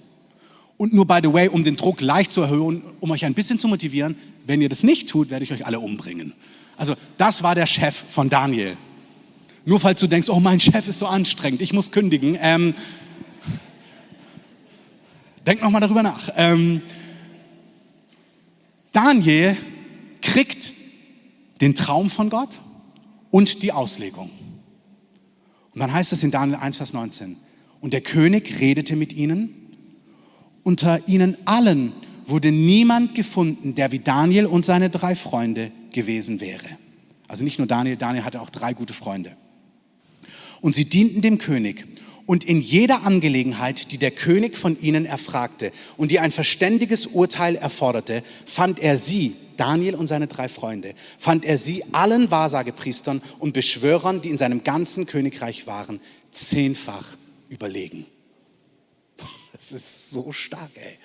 Und 0.80 0.94
nur, 0.94 1.06
by 1.06 1.18
the 1.22 1.30
way, 1.30 1.46
um 1.46 1.62
den 1.62 1.76
Druck 1.76 2.00
leicht 2.00 2.32
zu 2.32 2.40
erhöhen, 2.40 2.82
um 3.00 3.10
euch 3.10 3.26
ein 3.26 3.34
bisschen 3.34 3.58
zu 3.58 3.68
motivieren, 3.68 4.16
wenn 4.46 4.62
ihr 4.62 4.70
das 4.70 4.82
nicht 4.82 5.10
tut, 5.10 5.28
werde 5.28 5.44
ich 5.44 5.52
euch 5.52 5.66
alle 5.66 5.78
umbringen. 5.78 6.32
Also 6.78 6.94
das 7.18 7.42
war 7.42 7.54
der 7.54 7.66
Chef 7.66 7.94
von 7.94 8.30
Daniel. 8.30 8.78
Nur 9.66 9.78
falls 9.78 10.00
du 10.00 10.06
denkst, 10.06 10.30
oh, 10.30 10.40
mein 10.40 10.58
Chef 10.58 10.88
ist 10.88 10.98
so 10.98 11.06
anstrengend, 11.06 11.60
ich 11.60 11.74
muss 11.74 11.90
kündigen. 11.90 12.38
Ähm, 12.40 12.72
denk 15.46 15.60
nochmal 15.60 15.82
darüber 15.82 16.02
nach. 16.02 16.30
Ähm, 16.34 16.80
Daniel 18.92 19.58
kriegt 20.22 20.72
den 21.60 21.74
Traum 21.74 22.08
von 22.08 22.30
Gott 22.30 22.58
und 23.30 23.62
die 23.62 23.72
Auslegung. 23.72 24.30
Und 25.74 25.80
dann 25.80 25.92
heißt 25.92 26.14
es 26.14 26.22
in 26.22 26.30
Daniel 26.30 26.56
1, 26.56 26.78
Vers 26.78 26.94
19, 26.94 27.36
und 27.82 27.92
der 27.92 28.00
König 28.00 28.60
redete 28.60 28.96
mit 28.96 29.12
ihnen. 29.12 29.59
Unter 30.62 31.08
ihnen 31.08 31.36
allen 31.44 31.92
wurde 32.26 32.52
niemand 32.52 33.14
gefunden, 33.14 33.74
der 33.74 33.92
wie 33.92 33.98
Daniel 33.98 34.46
und 34.46 34.64
seine 34.64 34.90
drei 34.90 35.14
Freunde 35.14 35.70
gewesen 35.92 36.40
wäre. 36.40 36.66
Also 37.28 37.44
nicht 37.44 37.58
nur 37.58 37.66
Daniel, 37.66 37.96
Daniel 37.96 38.24
hatte 38.24 38.40
auch 38.40 38.50
drei 38.50 38.74
gute 38.74 38.92
Freunde. 38.92 39.36
Und 40.60 40.74
sie 40.74 40.84
dienten 40.84 41.22
dem 41.22 41.38
König. 41.38 41.86
Und 42.26 42.44
in 42.44 42.60
jeder 42.60 43.02
Angelegenheit, 43.02 43.90
die 43.90 43.98
der 43.98 44.12
König 44.12 44.56
von 44.56 44.80
ihnen 44.80 45.04
erfragte 45.04 45.72
und 45.96 46.12
die 46.12 46.20
ein 46.20 46.30
verständiges 46.30 47.06
Urteil 47.06 47.56
erforderte, 47.56 48.22
fand 48.46 48.78
er 48.78 48.96
sie, 48.96 49.34
Daniel 49.56 49.94
und 49.94 50.06
seine 50.06 50.26
drei 50.26 50.48
Freunde, 50.48 50.94
fand 51.18 51.44
er 51.44 51.58
sie 51.58 51.82
allen 51.92 52.30
Wahrsagepriestern 52.30 53.20
und 53.38 53.52
Beschwörern, 53.52 54.22
die 54.22 54.30
in 54.30 54.38
seinem 54.38 54.62
ganzen 54.62 55.06
Königreich 55.06 55.66
waren, 55.66 56.00
zehnfach 56.30 57.16
überlegen. 57.48 58.06
Das 59.60 59.72
ist 59.72 60.10
so 60.10 60.32
stark, 60.32 60.70
ey. 60.74 60.98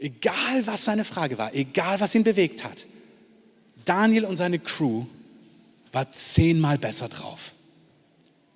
Egal, 0.00 0.66
was 0.66 0.84
seine 0.84 1.04
Frage 1.04 1.38
war, 1.38 1.54
egal, 1.54 2.00
was 2.00 2.14
ihn 2.16 2.24
bewegt 2.24 2.64
hat, 2.64 2.86
Daniel 3.84 4.24
und 4.24 4.36
seine 4.36 4.58
Crew 4.58 5.06
war 5.92 6.10
zehnmal 6.10 6.76
besser 6.76 7.08
drauf 7.08 7.52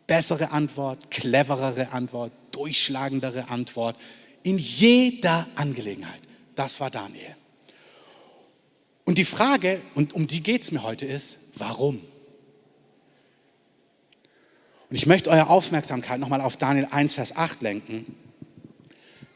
bessere 0.07 0.51
Antwort, 0.51 1.11
cleverere 1.11 1.93
Antwort, 1.93 2.33
durchschlagendere 2.53 3.49
Antwort 3.49 3.97
in 4.43 4.59
jeder 4.59 5.47
Angelegenheit. 5.57 6.21
Das 6.55 6.81
war 6.81 6.91
Daniel. 6.91 7.35
Und 9.05 9.19
die 9.19 9.25
Frage, 9.25 9.81
und 9.95 10.15
um 10.15 10.27
die 10.27 10.43
geht 10.43 10.63
es 10.63 10.73
mir 10.73 10.83
heute, 10.83 11.07
ist, 11.07 11.39
warum? 11.57 12.01
Und 14.89 14.97
ich 14.97 15.07
möchte 15.07 15.31
eure 15.31 15.49
Aufmerksamkeit 15.49 16.21
nochmal 16.21 16.41
auf 16.41 16.57
Daniel 16.57 16.89
1, 16.91 17.15
Vers 17.15 17.37
8 17.37 17.63
lenken. 17.63 18.15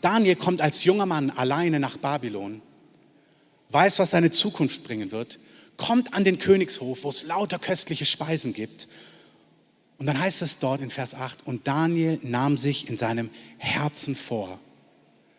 Daniel 0.00 0.36
kommt 0.36 0.60
als 0.60 0.84
junger 0.84 1.06
Mann 1.06 1.30
alleine 1.30 1.80
nach 1.80 1.96
Babylon, 1.96 2.62
weiß, 3.70 3.98
was 3.98 4.10
seine 4.10 4.30
Zukunft 4.30 4.84
bringen 4.84 5.12
wird, 5.12 5.38
kommt 5.76 6.14
an 6.14 6.24
den 6.24 6.38
Königshof, 6.38 7.04
wo 7.04 7.08
es 7.08 7.22
lauter 7.22 7.58
köstliche 7.58 8.04
Speisen 8.04 8.52
gibt 8.52 8.88
und 10.00 10.06
dann 10.06 10.18
heißt 10.18 10.40
es 10.40 10.58
dort 10.58 10.80
in 10.80 10.88
Vers 10.88 11.14
8, 11.14 11.46
und 11.46 11.68
Daniel 11.68 12.18
nahm 12.22 12.56
sich 12.56 12.88
in 12.88 12.96
seinem 12.96 13.28
Herzen 13.58 14.16
vor, 14.16 14.58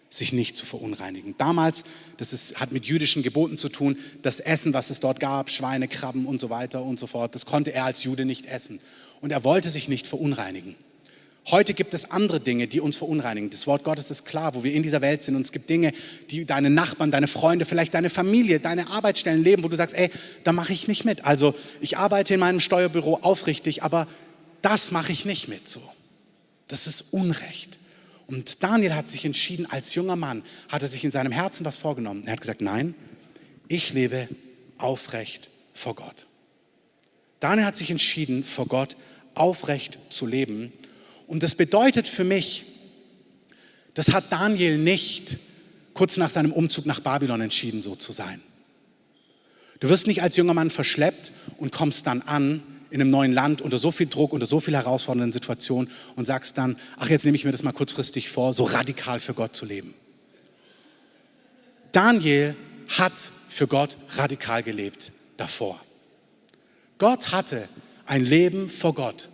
sich 0.08 0.34
nicht 0.34 0.56
zu 0.56 0.68
verunreinigen. 0.68 1.34
Damals, 1.40 1.84
das 2.18 2.32
ist, 2.32 2.60
hat 2.60 2.72
mit 2.72 2.86
jüdischen 2.86 3.24
Geboten 3.24 3.58
zu 3.58 3.70
tun, 3.70 3.98
das 4.22 4.40
Essen, 4.40 4.72
was 4.76 4.92
es 4.92 5.00
dort 5.00 5.20
gab, 5.20 5.50
Schweine, 5.50 5.88
Krabben 5.88 6.28
und 6.28 6.40
so 6.40 6.52
weiter 6.52 6.84
und 6.84 7.00
so 7.00 7.08
fort, 7.08 7.34
das 7.34 7.48
konnte 7.48 7.74
er 7.74 7.86
als 7.86 8.04
Jude 8.04 8.24
nicht 8.24 8.46
essen. 8.46 8.80
Und 9.20 9.32
er 9.32 9.44
wollte 9.44 9.72
sich 9.72 9.88
nicht 9.88 10.06
verunreinigen. 10.06 10.76
Heute 11.48 11.74
gibt 11.74 11.96
es 11.96 12.12
andere 12.12 12.40
Dinge, 12.40 12.68
die 12.68 12.80
uns 12.80 12.98
verunreinigen. 12.98 13.50
Das 13.50 13.66
Wort 13.66 13.84
Gottes 13.84 14.12
ist 14.12 14.26
klar, 14.26 14.54
wo 14.54 14.64
wir 14.64 14.74
in 14.74 14.84
dieser 14.84 15.02
Welt 15.02 15.24
sind. 15.24 15.36
Und 15.36 15.42
es 15.42 15.52
gibt 15.52 15.70
Dinge, 15.70 15.92
die 16.30 16.46
deine 16.46 16.70
Nachbarn, 16.70 17.10
deine 17.10 17.28
Freunde, 17.28 17.66
vielleicht 17.66 17.96
deine 17.96 18.12
Familie, 18.12 18.60
deine 18.60 18.90
Arbeitsstellen 18.90 19.44
leben, 19.44 19.64
wo 19.64 19.68
du 19.68 19.76
sagst, 19.76 19.96
ey, 19.96 20.12
da 20.44 20.52
mache 20.52 20.72
ich 20.72 20.88
nicht 20.88 21.04
mit. 21.04 21.26
Also 21.26 21.56
ich 21.80 21.98
arbeite 21.98 22.36
in 22.36 22.40
meinem 22.40 22.60
Steuerbüro 22.60 23.16
aufrichtig, 23.24 23.82
aber 23.82 24.08
das 24.62 24.92
mache 24.92 25.12
ich 25.12 25.26
nicht 25.26 25.48
mit 25.48 25.68
so. 25.68 25.82
Das 26.68 26.86
ist 26.86 27.12
Unrecht. 27.12 27.80
Und 28.28 28.64
Daniel 28.64 28.94
hat 28.94 29.08
sich 29.08 29.26
entschieden, 29.26 29.66
als 29.66 29.96
junger 29.96 30.16
Mann, 30.16 30.44
hat 30.70 30.84
er 30.84 30.88
sich 30.88 31.04
in 31.04 31.12
seinem 31.12 31.32
Herzen 31.32 31.66
was 31.66 31.78
vorgenommen. 31.78 32.24
Er 32.26 32.34
hat 32.34 32.42
gesagt, 32.42 32.62
nein, 32.62 32.94
ich 33.68 33.94
lebe 33.94 34.30
aufrecht 34.78 35.50
vor 35.74 35.96
Gott. 35.96 36.28
Daniel 37.40 37.66
hat 37.66 37.76
sich 37.76 37.90
entschieden, 37.90 38.46
vor 38.46 38.68
Gott 38.68 38.96
aufrecht 39.34 39.98
zu 40.10 40.26
leben. 40.26 40.72
Und 41.32 41.44
das 41.44 41.56
bedeutet 41.56 42.10
für 42.10 42.26
mich, 42.26 42.66
das 43.94 44.12
hat 44.12 44.34
Daniel 44.34 44.78
nicht 44.78 45.38
kurz 45.94 46.18
nach 46.18 46.30
seinem 46.30 46.52
Umzug 46.52 46.86
nach 46.86 47.00
Babylon 47.00 47.40
entschieden, 47.40 47.80
so 47.80 47.96
zu 47.96 48.12
sein. 48.12 48.42
Du 49.80 49.88
wirst 49.88 50.08
nicht 50.08 50.22
als 50.22 50.36
junger 50.36 50.54
Mann 50.54 50.70
verschleppt 50.70 51.32
und 51.58 51.72
kommst 51.72 52.06
dann 52.06 52.22
an 52.22 52.62
in 52.90 53.00
einem 53.00 53.12
neuen 53.12 53.32
Land 53.32 53.62
unter 53.62 53.78
so 53.78 53.94
viel 53.94 54.08
Druck, 54.08 54.34
unter 54.34 54.46
so 54.46 54.60
viel 54.60 54.74
herausfordernden 54.74 55.32
Situationen 55.32 55.90
und 56.18 56.26
sagst 56.26 56.58
dann, 56.58 56.78
ach, 56.98 57.08
jetzt 57.08 57.24
nehme 57.24 57.38
ich 57.38 57.46
mir 57.46 57.54
das 57.54 57.64
mal 57.64 57.72
kurzfristig 57.72 58.30
vor, 58.30 58.52
so 58.52 58.66
radikal 58.66 59.22
für 59.22 59.34
Gott 59.34 59.56
zu 59.56 59.66
leben. 59.66 59.94
Daniel 61.94 62.58
hat 62.90 63.14
für 63.48 63.68
Gott 63.68 63.96
radikal 64.18 64.64
gelebt 64.64 65.14
davor. 65.38 65.80
Gott 66.98 67.32
hatte 67.32 67.70
ein 68.06 68.26
Leben 68.26 68.70
vor 68.70 68.94
Gott 68.94 69.30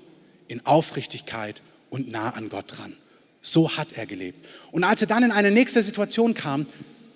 in 0.48 0.64
Aufrichtigkeit 0.64 1.64
und 1.90 2.12
nah 2.12 2.32
an 2.32 2.50
Gott 2.50 2.78
dran. 2.78 2.94
So 3.42 3.78
hat 3.78 3.94
er 3.94 4.06
gelebt. 4.06 4.46
Und 4.72 4.84
als 4.84 5.02
er 5.02 5.08
dann 5.08 5.24
in 5.24 5.32
eine 5.32 5.52
nächste 5.52 5.82
Situation 5.84 6.34
kam, 6.34 6.66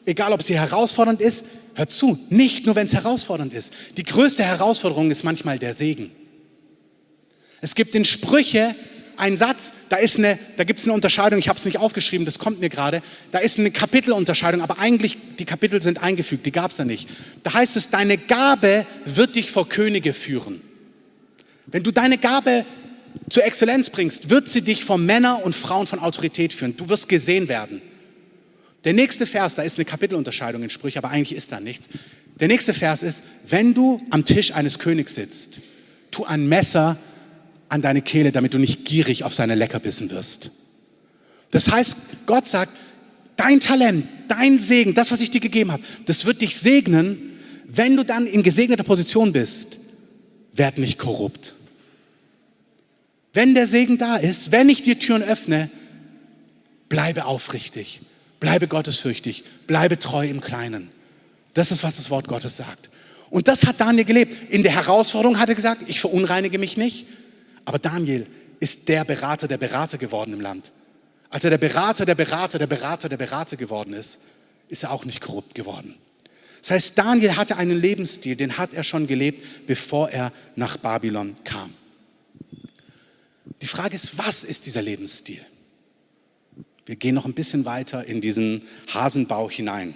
egal 0.06 0.34
ob 0.34 0.42
sie 0.42 0.58
herausfordernd 0.58 1.22
ist, 1.22 1.46
hört 1.76 1.92
zu, 1.92 2.20
nicht 2.30 2.66
nur 2.66 2.76
wenn 2.76 2.86
es 2.86 2.94
herausfordernd 2.94 3.54
ist. 3.54 3.74
Die 3.98 4.04
größte 4.04 4.44
Herausforderung 4.44 5.12
ist 5.12 5.24
manchmal 5.24 5.60
der 5.60 5.74
Segen. 5.74 6.12
Es 7.62 7.76
gibt 7.76 7.96
in 7.96 8.06
Sprüche 8.06 8.76
ein 9.18 9.38
Satz, 9.38 9.74
da 9.90 9.98
da 10.58 10.64
gibt 10.64 10.80
es 10.80 10.86
eine 10.86 10.94
Unterscheidung, 10.94 11.38
ich 11.38 11.48
habe 11.48 11.60
es 11.60 11.66
nicht 11.66 11.78
aufgeschrieben, 11.78 12.26
das 12.26 12.40
kommt 12.40 12.60
mir 12.60 12.70
gerade, 12.70 13.04
da 13.30 13.38
ist 13.38 13.60
eine 13.60 13.70
Kapitelunterscheidung, 13.70 14.62
aber 14.62 14.80
eigentlich 14.80 15.18
die 15.38 15.46
Kapitel 15.46 15.80
sind 15.80 16.02
eingefügt, 16.02 16.46
die 16.46 16.52
gab 16.52 16.72
es 16.72 16.78
ja 16.78 16.86
nicht. 16.86 17.08
Da 17.44 17.54
heißt 17.54 17.78
es, 17.78 17.90
deine 17.90 18.18
Gabe 18.18 18.88
wird 19.06 19.36
dich 19.36 19.52
vor 19.52 19.70
Könige 19.70 20.14
führen. 20.14 20.62
Wenn 21.68 21.84
du 21.84 21.92
deine 21.92 22.18
Gabe 22.18 22.66
zur 23.30 23.46
Exzellenz 23.46 23.90
bringst, 23.90 24.30
wird 24.30 24.50
sie 24.50 24.62
dich 24.62 24.84
vor 24.84 24.98
Männer 24.98 25.44
und 25.44 25.56
Frauen 25.56 25.88
von 25.88 26.00
Autorität 26.00 26.54
führen. 26.54 26.76
Du 26.76 26.90
wirst 26.90 27.10
gesehen 27.10 27.48
werden. 27.48 27.82
Der 28.84 28.94
nächste 28.94 29.26
Vers, 29.26 29.56
da 29.56 29.62
ist 29.62 29.78
eine 29.78 29.86
Kapitelunterscheidung 29.86 30.64
in 30.64 30.70
Sprüche, 30.70 31.00
aber 31.00 31.10
eigentlich 31.10 31.38
ist 31.38 31.52
da 31.52 31.60
nichts. 31.60 31.88
Der 32.40 32.48
nächste 32.48 32.74
Vers 32.74 33.04
ist, 33.04 33.24
wenn 33.48 33.74
du 33.74 34.02
am 34.10 34.26
Tisch 34.26 34.54
eines 34.54 34.80
Königs 34.80 35.16
sitzt, 35.16 35.62
tu 36.10 36.26
ein 36.26 36.48
Messer 36.50 36.98
an 37.70 37.82
deine 37.82 38.02
Kehle, 38.02 38.32
damit 38.32 38.54
du 38.54 38.58
nicht 38.58 38.84
gierig 38.86 39.24
auf 39.24 39.34
seine 39.34 39.56
Leckerbissen 39.56 40.10
wirst. 40.10 40.52
Das 41.52 41.70
heißt, 41.70 41.98
Gott 42.26 42.48
sagt, 42.48 42.76
dein 43.38 43.60
Talent, 43.60 44.08
dein 44.28 44.58
Segen, 44.60 44.94
das, 44.94 45.12
was 45.12 45.22
ich 45.22 45.32
dir 45.32 45.42
gegeben 45.42 45.72
habe, 45.72 45.84
das 46.06 46.26
wird 46.26 46.42
dich 46.42 46.58
segnen. 46.58 47.40
Wenn 47.68 47.96
du 47.96 48.04
dann 48.04 48.28
in 48.28 48.44
gesegneter 48.44 48.84
Position 48.84 49.32
bist, 49.32 49.78
werd 50.54 50.78
nicht 50.78 50.98
korrupt. 50.98 51.54
Wenn 53.34 53.56
der 53.56 53.68
Segen 53.68 53.98
da 53.98 54.18
ist, 54.18 54.52
wenn 54.52 54.70
ich 54.70 54.82
dir 54.82 55.00
Türen 55.00 55.24
öffne, 55.24 55.70
bleibe 56.90 57.26
aufrichtig, 57.26 58.02
bleibe 58.40 58.68
gottesfürchtig, 58.68 59.44
bleibe 59.68 59.98
treu 60.00 60.28
im 60.28 60.42
Kleinen. 60.42 60.90
Das 61.54 61.72
ist, 61.72 61.84
was 61.84 61.96
das 61.96 62.10
Wort 62.10 62.28
Gottes 62.28 62.58
sagt. 62.58 62.90
Und 63.30 63.48
das 63.48 63.66
hat 63.66 63.80
Daniel 63.80 64.06
gelebt. 64.06 64.52
In 64.52 64.64
der 64.64 64.74
Herausforderung 64.74 65.40
hat 65.40 65.50
er 65.50 65.56
gesagt, 65.56 65.84
ich 65.88 66.02
verunreinige 66.02 66.58
mich 66.58 66.76
nicht. 66.76 67.08
Aber 67.64 67.80
Daniel 67.80 68.28
ist 68.60 68.90
der 68.90 69.06
Berater 69.06 69.48
der 69.48 69.58
Berater 69.58 69.98
geworden 69.98 70.34
im 70.34 70.42
Land. 70.42 70.72
Als 71.30 71.46
er 71.46 71.50
der 71.50 71.58
Berater 71.58 72.06
der 72.06 72.16
Berater 72.16 72.60
der 72.60 72.68
Berater 72.68 73.08
der 73.08 73.18
Berater 73.18 73.56
geworden 73.56 73.94
ist, 73.94 74.20
ist 74.68 74.84
er 74.84 74.92
auch 74.92 75.06
nicht 75.06 75.22
korrupt 75.22 75.56
geworden. 75.56 75.96
Das 76.62 76.72
heißt, 76.72 76.98
Daniel 76.98 77.38
hatte 77.38 77.58
einen 77.58 77.80
Lebensstil, 77.80 78.36
den 78.36 78.58
hat 78.58 78.74
er 78.74 78.84
schon 78.84 79.08
gelebt, 79.08 79.66
bevor 79.66 80.10
er 80.10 80.32
nach 80.56 80.78
Babylon 80.78 81.36
kam. 81.44 81.74
Die 83.62 83.68
Frage 83.68 83.96
ist, 83.96 84.18
was 84.18 84.44
ist 84.44 84.66
dieser 84.66 84.82
Lebensstil? 84.82 85.42
Wir 86.86 86.96
gehen 86.96 87.14
noch 87.14 87.26
ein 87.26 87.34
bisschen 87.34 87.66
weiter 87.66 88.06
in 88.06 88.20
diesen 88.20 88.64
Hasenbau 88.92 89.50
hinein. 89.50 89.96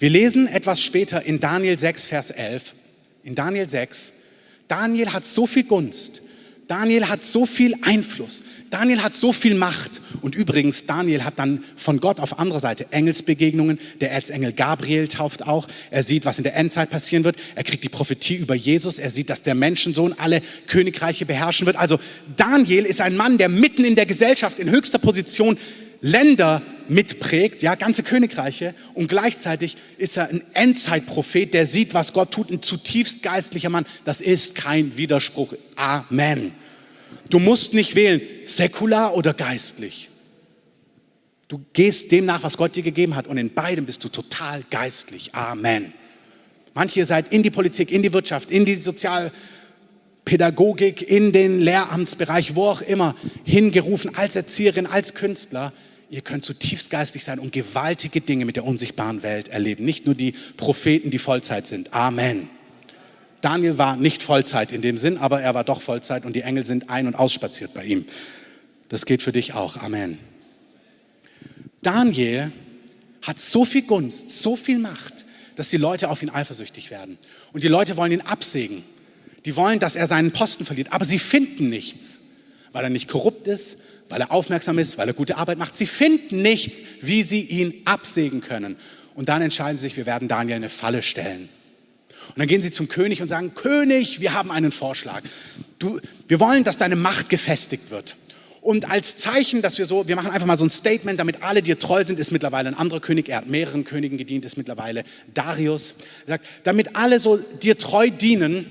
Wir 0.00 0.10
lesen 0.10 0.46
etwas 0.46 0.82
später 0.82 1.22
in 1.22 1.40
Daniel 1.40 1.78
6, 1.78 2.06
Vers 2.06 2.30
11. 2.30 2.74
In 3.22 3.34
Daniel 3.34 3.68
6, 3.68 4.12
Daniel 4.66 5.12
hat 5.12 5.26
so 5.26 5.46
viel 5.46 5.64
Gunst, 5.64 6.22
Daniel 6.68 7.08
hat 7.08 7.24
so 7.24 7.46
viel 7.46 7.74
Einfluss, 7.82 8.44
Daniel 8.70 9.02
hat 9.02 9.16
so 9.16 9.32
viel 9.32 9.54
Macht. 9.54 10.00
Und 10.20 10.34
übrigens, 10.34 10.84
Daniel 10.86 11.24
hat 11.24 11.38
dann 11.38 11.64
von 11.76 12.00
Gott 12.00 12.20
auf 12.20 12.38
anderer 12.38 12.60
Seite 12.60 12.86
Engelsbegegnungen. 12.90 13.78
Der 14.00 14.12
Erzengel 14.12 14.52
Gabriel 14.52 15.08
tauft 15.08 15.46
auch. 15.46 15.66
Er 15.90 16.02
sieht, 16.02 16.24
was 16.24 16.38
in 16.38 16.44
der 16.44 16.54
Endzeit 16.56 16.90
passieren 16.90 17.24
wird. 17.24 17.36
Er 17.54 17.64
kriegt 17.64 17.84
die 17.84 17.88
Prophetie 17.88 18.36
über 18.36 18.54
Jesus. 18.54 18.98
Er 18.98 19.10
sieht, 19.10 19.30
dass 19.30 19.42
der 19.42 19.54
Menschensohn 19.54 20.14
alle 20.18 20.42
Königreiche 20.66 21.24
beherrschen 21.24 21.66
wird. 21.66 21.76
Also 21.76 21.98
Daniel 22.36 22.84
ist 22.84 23.00
ein 23.00 23.16
Mann, 23.16 23.38
der 23.38 23.48
mitten 23.48 23.84
in 23.84 23.96
der 23.96 24.06
Gesellschaft 24.06 24.58
in 24.58 24.70
höchster 24.70 24.98
Position 24.98 25.56
Länder 26.00 26.62
mitprägt, 26.88 27.62
ja, 27.62 27.74
ganze 27.74 28.02
Königreiche. 28.02 28.74
Und 28.94 29.08
gleichzeitig 29.08 29.76
ist 29.98 30.16
er 30.16 30.28
ein 30.28 30.42
Endzeitprophet, 30.54 31.54
der 31.54 31.66
sieht, 31.66 31.94
was 31.94 32.12
Gott 32.12 32.30
tut, 32.30 32.50
ein 32.50 32.62
zutiefst 32.62 33.22
geistlicher 33.22 33.70
Mann. 33.70 33.86
Das 34.04 34.20
ist 34.20 34.54
kein 34.54 34.96
Widerspruch. 34.96 35.54
Amen. 35.76 36.52
Du 37.30 37.38
musst 37.38 37.74
nicht 37.74 37.94
wählen, 37.94 38.20
säkular 38.46 39.14
oder 39.14 39.34
geistlich. 39.34 40.08
Du 41.48 41.60
gehst 41.72 42.12
dem 42.12 42.26
nach, 42.26 42.42
was 42.42 42.56
Gott 42.56 42.76
dir 42.76 42.82
gegeben 42.82 43.16
hat. 43.16 43.26
Und 43.26 43.38
in 43.38 43.52
beidem 43.52 43.86
bist 43.86 44.04
du 44.04 44.08
total 44.08 44.62
geistlich. 44.70 45.34
Amen. 45.34 45.92
Manche 46.74 47.04
seid 47.04 47.32
in 47.32 47.42
die 47.42 47.50
Politik, 47.50 47.90
in 47.90 48.02
die 48.02 48.12
Wirtschaft, 48.12 48.50
in 48.50 48.64
die 48.64 48.76
Sozialpädagogik, 48.76 51.02
in 51.02 51.32
den 51.32 51.58
Lehramtsbereich, 51.58 52.54
wo 52.54 52.66
auch 52.66 52.82
immer, 52.82 53.16
hingerufen 53.44 54.14
als 54.14 54.36
Erzieherin, 54.36 54.86
als 54.86 55.14
Künstler 55.14 55.72
ihr 56.10 56.22
könnt 56.22 56.44
zutiefst 56.44 56.90
geistig 56.90 57.24
sein 57.24 57.38
und 57.38 57.52
gewaltige 57.52 58.20
Dinge 58.20 58.44
mit 58.44 58.56
der 58.56 58.64
unsichtbaren 58.64 59.22
Welt 59.22 59.48
erleben. 59.48 59.84
Nicht 59.84 60.06
nur 60.06 60.14
die 60.14 60.32
Propheten, 60.56 61.10
die 61.10 61.18
Vollzeit 61.18 61.66
sind. 61.66 61.92
Amen. 61.92 62.48
Daniel 63.40 63.78
war 63.78 63.96
nicht 63.96 64.22
Vollzeit 64.22 64.72
in 64.72 64.82
dem 64.82 64.98
Sinn, 64.98 65.16
aber 65.16 65.40
er 65.40 65.54
war 65.54 65.64
doch 65.64 65.80
Vollzeit 65.80 66.24
und 66.24 66.34
die 66.34 66.42
Engel 66.42 66.64
sind 66.64 66.90
ein- 66.90 67.06
und 67.06 67.14
ausspaziert 67.14 67.72
bei 67.74 67.84
ihm. 67.84 68.04
Das 68.88 69.06
geht 69.06 69.22
für 69.22 69.32
dich 69.32 69.52
auch. 69.52 69.76
Amen. 69.76 70.18
Daniel 71.82 72.52
hat 73.22 73.40
so 73.40 73.64
viel 73.64 73.82
Gunst, 73.82 74.30
so 74.42 74.56
viel 74.56 74.78
Macht, 74.78 75.24
dass 75.56 75.70
die 75.70 75.76
Leute 75.76 76.08
auf 76.08 76.22
ihn 76.22 76.30
eifersüchtig 76.30 76.90
werden. 76.90 77.18
Und 77.52 77.62
die 77.62 77.68
Leute 77.68 77.96
wollen 77.96 78.12
ihn 78.12 78.20
absägen. 78.22 78.82
Die 79.44 79.54
wollen, 79.56 79.78
dass 79.78 79.94
er 79.94 80.06
seinen 80.06 80.32
Posten 80.32 80.64
verliert. 80.64 80.92
Aber 80.92 81.04
sie 81.04 81.18
finden 81.18 81.68
nichts, 81.68 82.20
weil 82.72 82.84
er 82.84 82.90
nicht 82.90 83.08
korrupt 83.08 83.46
ist, 83.46 83.78
weil 84.08 84.20
er 84.20 84.30
aufmerksam 84.30 84.78
ist, 84.78 84.98
weil 84.98 85.08
er 85.08 85.14
gute 85.14 85.36
Arbeit 85.36 85.58
macht. 85.58 85.76
Sie 85.76 85.86
finden 85.86 86.42
nichts, 86.42 86.82
wie 87.00 87.22
sie 87.22 87.42
ihn 87.42 87.74
absägen 87.84 88.40
können. 88.40 88.76
Und 89.14 89.28
dann 89.28 89.42
entscheiden 89.42 89.78
sie 89.78 89.82
sich, 89.82 89.96
wir 89.96 90.06
werden 90.06 90.28
Daniel 90.28 90.56
eine 90.56 90.68
Falle 90.68 91.02
stellen. 91.02 91.48
Und 92.28 92.38
dann 92.38 92.46
gehen 92.46 92.62
sie 92.62 92.70
zum 92.70 92.88
König 92.88 93.22
und 93.22 93.28
sagen, 93.28 93.54
König, 93.54 94.20
wir 94.20 94.34
haben 94.34 94.50
einen 94.50 94.70
Vorschlag. 94.70 95.22
Du, 95.78 96.00
wir 96.26 96.40
wollen, 96.40 96.64
dass 96.64 96.76
deine 96.76 96.96
Macht 96.96 97.28
gefestigt 97.28 97.90
wird. 97.90 98.16
Und 98.60 98.90
als 98.90 99.16
Zeichen, 99.16 99.62
dass 99.62 99.78
wir 99.78 99.86
so, 99.86 100.08
wir 100.08 100.16
machen 100.16 100.30
einfach 100.30 100.46
mal 100.46 100.58
so 100.58 100.64
ein 100.64 100.70
Statement, 100.70 101.18
damit 101.18 101.42
alle 101.42 101.62
dir 101.62 101.78
treu 101.78 102.04
sind, 102.04 102.18
ist 102.18 102.32
mittlerweile 102.32 102.68
ein 102.68 102.74
anderer 102.74 103.00
König, 103.00 103.28
er 103.28 103.38
hat 103.38 103.46
mehreren 103.46 103.84
Königen 103.84 104.18
gedient, 104.18 104.44
ist 104.44 104.56
mittlerweile 104.56 105.04
Darius. 105.32 105.94
Er 106.26 106.34
sagt, 106.34 106.46
damit 106.64 106.94
alle 106.96 107.20
so 107.20 107.36
dir 107.36 107.78
treu 107.78 108.10
dienen, 108.10 108.66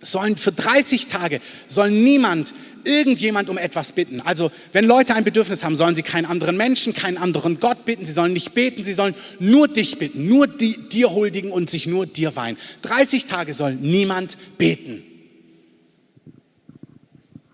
sollen 0.00 0.36
für 0.36 0.52
30 0.52 1.06
Tage, 1.06 1.40
soll 1.68 1.90
niemand 1.90 2.52
irgendjemand 2.84 3.48
um 3.48 3.58
etwas 3.58 3.92
bitten. 3.92 4.20
Also 4.20 4.50
wenn 4.72 4.84
Leute 4.84 5.14
ein 5.14 5.24
Bedürfnis 5.24 5.64
haben, 5.64 5.76
sollen 5.76 5.94
sie 5.94 6.02
keinen 6.02 6.26
anderen 6.26 6.56
Menschen, 6.56 6.92
keinen 6.92 7.16
anderen 7.16 7.60
Gott 7.60 7.84
bitten, 7.84 8.04
sie 8.04 8.12
sollen 8.12 8.32
nicht 8.32 8.54
beten, 8.54 8.84
sie 8.84 8.92
sollen 8.92 9.14
nur 9.38 9.68
dich 9.68 9.98
bitten, 9.98 10.28
nur 10.28 10.46
die, 10.46 10.88
dir 10.88 11.12
huldigen 11.12 11.50
und 11.50 11.70
sich 11.70 11.86
nur 11.86 12.06
dir 12.06 12.36
weihen. 12.36 12.56
30 12.82 13.26
Tage 13.26 13.54
soll 13.54 13.74
niemand 13.74 14.36
beten. 14.58 15.02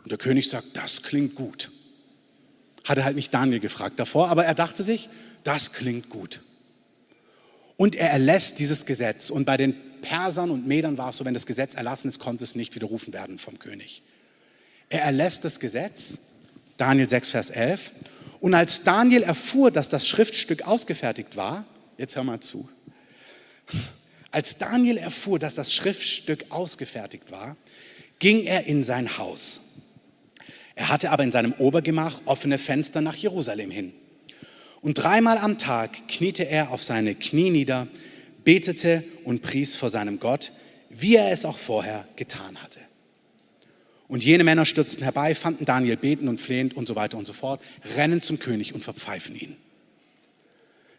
Und 0.02 0.10
der 0.10 0.18
König 0.18 0.48
sagt, 0.48 0.68
das 0.74 1.02
klingt 1.02 1.34
gut. 1.34 1.70
Hatte 2.84 3.04
halt 3.04 3.16
nicht 3.16 3.34
Daniel 3.34 3.60
gefragt 3.60 4.00
davor, 4.00 4.28
aber 4.28 4.44
er 4.44 4.54
dachte 4.54 4.82
sich, 4.82 5.10
das 5.44 5.72
klingt 5.72 6.08
gut. 6.08 6.40
Und 7.76 7.94
er 7.94 8.10
erlässt 8.10 8.58
dieses 8.58 8.86
Gesetz. 8.86 9.30
Und 9.30 9.44
bei 9.44 9.56
den 9.56 9.74
Persern 10.00 10.50
und 10.50 10.66
Medern 10.66 10.98
war 10.98 11.10
es 11.10 11.18
so, 11.18 11.24
wenn 11.24 11.34
das 11.34 11.46
Gesetz 11.46 11.74
erlassen 11.74 12.08
ist, 12.08 12.18
konnte 12.18 12.44
es 12.44 12.54
nicht 12.54 12.74
widerrufen 12.74 13.12
werden 13.12 13.38
vom 13.38 13.58
König. 13.58 14.02
Er 14.88 15.02
erlässt 15.02 15.44
das 15.44 15.60
Gesetz, 15.60 16.18
Daniel 16.76 17.08
6, 17.08 17.30
Vers 17.30 17.50
11. 17.50 17.92
Und 18.40 18.54
als 18.54 18.82
Daniel 18.84 19.22
erfuhr, 19.22 19.70
dass 19.70 19.88
das 19.88 20.06
Schriftstück 20.06 20.62
ausgefertigt 20.62 21.36
war, 21.36 21.64
jetzt 21.98 22.16
hör 22.16 22.24
mal 22.24 22.40
zu, 22.40 22.68
als 24.30 24.58
Daniel 24.58 24.98
erfuhr, 24.98 25.38
dass 25.38 25.54
das 25.54 25.72
Schriftstück 25.72 26.46
ausgefertigt 26.50 27.30
war, 27.30 27.56
ging 28.18 28.44
er 28.44 28.66
in 28.66 28.84
sein 28.84 29.18
Haus. 29.18 29.60
Er 30.74 30.88
hatte 30.90 31.10
aber 31.10 31.24
in 31.24 31.32
seinem 31.32 31.52
Obergemach 31.54 32.20
offene 32.24 32.58
Fenster 32.58 33.00
nach 33.00 33.16
Jerusalem 33.16 33.70
hin. 33.70 33.92
Und 34.80 34.94
dreimal 34.94 35.38
am 35.38 35.58
Tag 35.58 36.08
kniete 36.08 36.44
er 36.44 36.70
auf 36.70 36.82
seine 36.82 37.14
Knie 37.14 37.50
nieder, 37.50 37.88
betete 38.44 39.02
und 39.24 39.42
pries 39.42 39.76
vor 39.76 39.90
seinem 39.90 40.20
Gott, 40.20 40.52
wie 40.88 41.16
er 41.16 41.32
es 41.32 41.44
auch 41.44 41.58
vorher 41.58 42.06
getan 42.16 42.62
hatte. 42.62 42.80
Und 44.08 44.24
jene 44.24 44.42
Männer 44.42 44.64
stürzten 44.64 45.02
herbei, 45.02 45.34
fanden 45.34 45.66
Daniel 45.66 45.96
beten 45.96 46.28
und 46.28 46.40
flehend 46.40 46.74
und 46.74 46.88
so 46.88 46.96
weiter 46.96 47.18
und 47.18 47.26
so 47.26 47.34
fort, 47.34 47.60
rennen 47.96 48.22
zum 48.22 48.38
König 48.38 48.74
und 48.74 48.82
verpfeifen 48.82 49.36
ihn. 49.36 49.56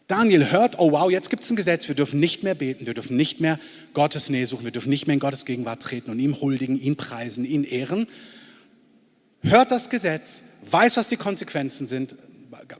Daniel 0.06 0.50
hört, 0.50 0.78
oh 0.78 0.92
wow, 0.92 1.10
jetzt 1.10 1.30
gibt 1.30 1.44
es 1.44 1.50
ein 1.50 1.56
Gesetz, 1.56 1.86
wir 1.86 1.94
dürfen 1.94 2.18
nicht 2.18 2.42
mehr 2.42 2.54
beten, 2.54 2.86
wir 2.86 2.94
dürfen 2.94 3.16
nicht 3.16 3.40
mehr 3.40 3.60
Gottes 3.94 4.28
Nähe 4.28 4.46
suchen, 4.46 4.64
wir 4.64 4.72
dürfen 4.72 4.90
nicht 4.90 5.06
mehr 5.06 5.14
in 5.14 5.20
Gottes 5.20 5.44
Gegenwart 5.44 5.82
treten 5.82 6.10
und 6.10 6.18
ihm 6.18 6.40
huldigen, 6.40 6.80
ihn 6.80 6.96
preisen, 6.96 7.44
ihn 7.44 7.62
ehren. 7.64 8.08
Hört 9.42 9.70
das 9.70 9.88
Gesetz, 9.88 10.42
weiß, 10.68 10.96
was 10.96 11.08
die 11.08 11.16
Konsequenzen 11.16 11.86
sind, 11.86 12.16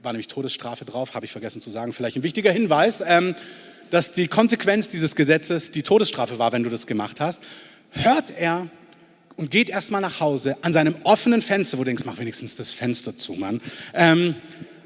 war 0.01 0.11
nämlich 0.11 0.27
Todesstrafe 0.27 0.83
drauf, 0.83 1.13
habe 1.13 1.25
ich 1.25 1.31
vergessen 1.31 1.61
zu 1.61 1.69
sagen, 1.71 1.93
vielleicht 1.93 2.17
ein 2.17 2.23
wichtiger 2.23 2.51
Hinweis, 2.51 3.01
ähm, 3.05 3.35
dass 3.91 4.11
die 4.11 4.27
Konsequenz 4.27 4.87
dieses 4.87 5.15
Gesetzes 5.15 5.71
die 5.71 5.83
Todesstrafe 5.83 6.39
war, 6.39 6.51
wenn 6.51 6.63
du 6.63 6.69
das 6.69 6.87
gemacht 6.87 7.19
hast. 7.19 7.43
Hört 7.91 8.31
er 8.37 8.67
und 9.41 9.49
geht 9.49 9.71
erstmal 9.71 10.01
nach 10.01 10.19
Hause 10.19 10.55
an 10.61 10.71
seinem 10.71 10.95
offenen 11.01 11.41
Fenster, 11.41 11.79
wo 11.79 11.81
du 11.81 11.87
denkst, 11.87 12.03
mach 12.05 12.19
wenigstens 12.19 12.57
das 12.57 12.71
Fenster 12.71 13.17
zu, 13.17 13.33
Mann. 13.33 13.59
Ähm, 13.95 14.35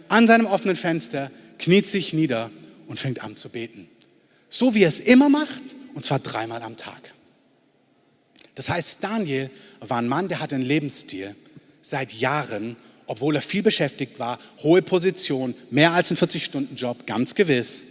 an 0.07 0.27
seinem 0.27 0.45
offenen 0.45 0.77
Fenster 0.77 1.29
kniet 1.59 1.85
sich 1.85 2.13
nieder 2.13 2.49
und 2.87 2.97
fängt 2.97 3.21
an 3.21 3.35
zu 3.35 3.49
beten. 3.49 3.89
So 4.49 4.73
wie 4.73 4.83
er 4.83 4.87
es 4.87 5.01
immer 5.01 5.27
macht, 5.27 5.75
und 5.93 6.05
zwar 6.05 6.19
dreimal 6.19 6.61
am 6.61 6.77
Tag. 6.77 7.13
Das 8.55 8.69
heißt, 8.69 9.03
Daniel 9.03 9.49
war 9.81 9.97
ein 9.97 10.07
Mann, 10.07 10.29
der 10.29 10.39
hatte 10.39 10.55
einen 10.55 10.63
Lebensstil 10.63 11.35
seit 11.81 12.13
Jahren, 12.13 12.77
obwohl 13.07 13.35
er 13.35 13.41
viel 13.41 13.61
beschäftigt 13.61 14.19
war, 14.19 14.39
hohe 14.63 14.81
Position, 14.81 15.53
mehr 15.69 15.91
als 15.91 16.11
ein 16.11 16.17
40-Stunden-Job, 16.17 17.05
ganz 17.05 17.35
gewiss. 17.35 17.87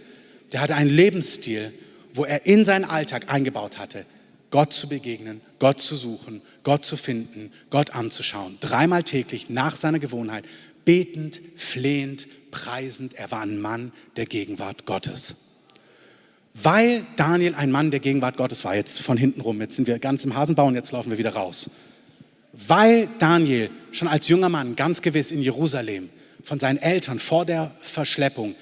Der 0.50 0.62
hatte 0.62 0.76
einen 0.76 0.88
Lebensstil, 0.88 1.74
wo 2.14 2.24
er 2.24 2.46
in 2.46 2.64
seinen 2.64 2.86
Alltag 2.86 3.30
eingebaut 3.30 3.76
hatte, 3.76 4.06
Gott 4.50 4.72
zu 4.72 4.88
begegnen, 4.88 5.40
Gott 5.64 5.80
zu 5.80 5.96
suchen, 5.96 6.42
Gott 6.62 6.84
zu 6.84 6.98
finden, 6.98 7.50
Gott 7.70 7.94
anzuschauen. 7.94 8.58
Dreimal 8.60 9.02
täglich 9.02 9.48
nach 9.48 9.76
seiner 9.76 9.98
Gewohnheit, 9.98 10.44
betend, 10.84 11.40
flehend, 11.56 12.28
preisend. 12.50 13.14
Er 13.14 13.30
war 13.30 13.40
ein 13.40 13.58
Mann 13.58 13.90
der 14.16 14.26
Gegenwart 14.26 14.84
Gottes. 14.84 15.36
Weil 16.52 17.06
Daniel 17.16 17.54
ein 17.54 17.70
Mann 17.70 17.90
der 17.90 18.00
Gegenwart 18.00 18.36
Gottes 18.36 18.62
war, 18.66 18.76
jetzt 18.76 19.00
von 19.00 19.16
hinten 19.16 19.40
rum, 19.40 19.58
jetzt 19.62 19.76
sind 19.76 19.88
wir 19.88 19.98
ganz 19.98 20.22
im 20.26 20.36
Hasenbau 20.36 20.66
und 20.66 20.74
jetzt 20.74 20.92
laufen 20.92 21.10
wir 21.10 21.16
wieder 21.16 21.32
raus. 21.32 21.70
Weil 22.52 23.08
Daniel 23.18 23.70
schon 23.90 24.08
als 24.08 24.28
junger 24.28 24.50
Mann 24.50 24.76
ganz 24.76 25.00
gewiss 25.00 25.30
in 25.30 25.40
Jerusalem 25.40 26.10
von 26.42 26.60
seinen 26.60 26.76
Eltern 26.76 27.18
vor 27.18 27.46
der 27.46 27.70
Verschleppung 27.80 28.54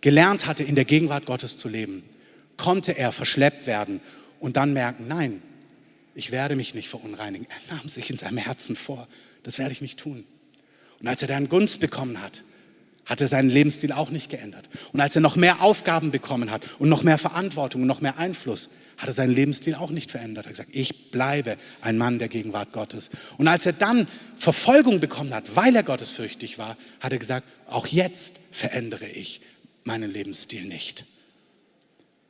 gelernt 0.00 0.48
hatte, 0.48 0.64
in 0.64 0.74
der 0.74 0.84
Gegenwart 0.84 1.26
Gottes 1.26 1.56
zu 1.56 1.68
leben, 1.68 2.02
konnte 2.56 2.98
er 2.98 3.12
verschleppt 3.12 3.68
werden 3.68 4.00
und 4.40 4.56
dann 4.56 4.72
merken, 4.72 5.06
nein, 5.06 5.42
ich 6.18 6.32
werde 6.32 6.56
mich 6.56 6.74
nicht 6.74 6.88
verunreinigen. 6.88 7.46
Er 7.68 7.76
nahm 7.76 7.88
sich 7.88 8.10
in 8.10 8.18
seinem 8.18 8.38
Herzen 8.38 8.74
vor, 8.74 9.06
das 9.44 9.56
werde 9.56 9.70
ich 9.70 9.80
nicht 9.80 10.00
tun. 10.00 10.24
Und 10.98 11.06
als 11.06 11.22
er 11.22 11.28
dann 11.28 11.48
Gunst 11.48 11.78
bekommen 11.78 12.20
hat, 12.20 12.42
hat 13.04 13.20
er 13.20 13.28
seinen 13.28 13.48
Lebensstil 13.48 13.92
auch 13.92 14.10
nicht 14.10 14.28
geändert. 14.28 14.68
Und 14.92 15.00
als 15.00 15.14
er 15.14 15.22
noch 15.22 15.36
mehr 15.36 15.62
Aufgaben 15.62 16.10
bekommen 16.10 16.50
hat 16.50 16.68
und 16.80 16.88
noch 16.88 17.04
mehr 17.04 17.18
Verantwortung 17.18 17.82
und 17.82 17.86
noch 17.86 18.00
mehr 18.00 18.18
Einfluss, 18.18 18.68
hat 18.96 19.08
er 19.08 19.12
seinen 19.12 19.32
Lebensstil 19.32 19.76
auch 19.76 19.90
nicht 19.90 20.10
verändert. 20.10 20.46
Er 20.46 20.48
hat 20.48 20.54
gesagt, 20.54 20.70
ich 20.72 21.12
bleibe 21.12 21.56
ein 21.82 21.96
Mann 21.96 22.18
der 22.18 22.28
Gegenwart 22.28 22.72
Gottes. 22.72 23.10
Und 23.38 23.46
als 23.46 23.64
er 23.64 23.72
dann 23.72 24.08
Verfolgung 24.38 24.98
bekommen 24.98 25.32
hat, 25.32 25.54
weil 25.54 25.76
er 25.76 25.84
gottesfürchtig 25.84 26.58
war, 26.58 26.76
hat 26.98 27.12
er 27.12 27.18
gesagt, 27.18 27.46
auch 27.68 27.86
jetzt 27.86 28.40
verändere 28.50 29.06
ich 29.06 29.40
meinen 29.84 30.10
Lebensstil 30.10 30.64
nicht. 30.64 31.04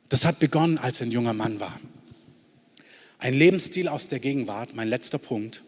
Das 0.09 0.25
hat 0.25 0.37
begonnen, 0.37 0.77
als 0.77 1.01
er 1.01 1.07
ein 1.07 1.11
junger 1.11 1.33
Mann 1.33 1.59
war. 1.59 1.79
Ein 3.19 3.33
Lebensstil 3.33 3.87
aus 3.87 4.07
der 4.07 4.19
Gegenwart, 4.19 4.75
mein 4.75 4.87
letzter 4.87 5.17
Punkt, 5.17 5.61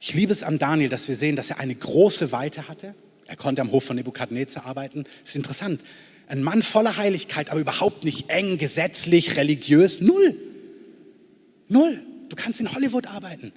Ich 0.00 0.14
liebe 0.14 0.32
es 0.32 0.42
an 0.42 0.58
Daniel, 0.58 0.88
dass 0.88 1.08
wir 1.08 1.16
sehen, 1.16 1.36
dass 1.36 1.50
er 1.50 1.60
eine 1.60 1.74
große 1.74 2.32
Weite 2.32 2.66
hatte. 2.68 2.94
Er 3.26 3.36
konnte 3.36 3.60
am 3.60 3.72
Hof 3.72 3.84
von 3.84 3.96
Nebukadnezar 3.96 4.64
arbeiten. 4.64 5.04
Das 5.04 5.30
ist 5.30 5.36
interessant. 5.36 5.82
Ein 6.28 6.42
Mann 6.42 6.62
voller 6.62 6.96
Heiligkeit, 6.96 7.50
aber 7.50 7.60
überhaupt 7.60 8.04
nicht 8.04 8.30
eng, 8.30 8.56
gesetzlich, 8.56 9.36
religiös. 9.36 10.00
Null. 10.00 10.34
Null. 11.66 12.02
Du 12.30 12.36
kannst 12.36 12.58
in 12.60 12.72
Hollywood 12.74 13.06
arbeiten. 13.06 13.52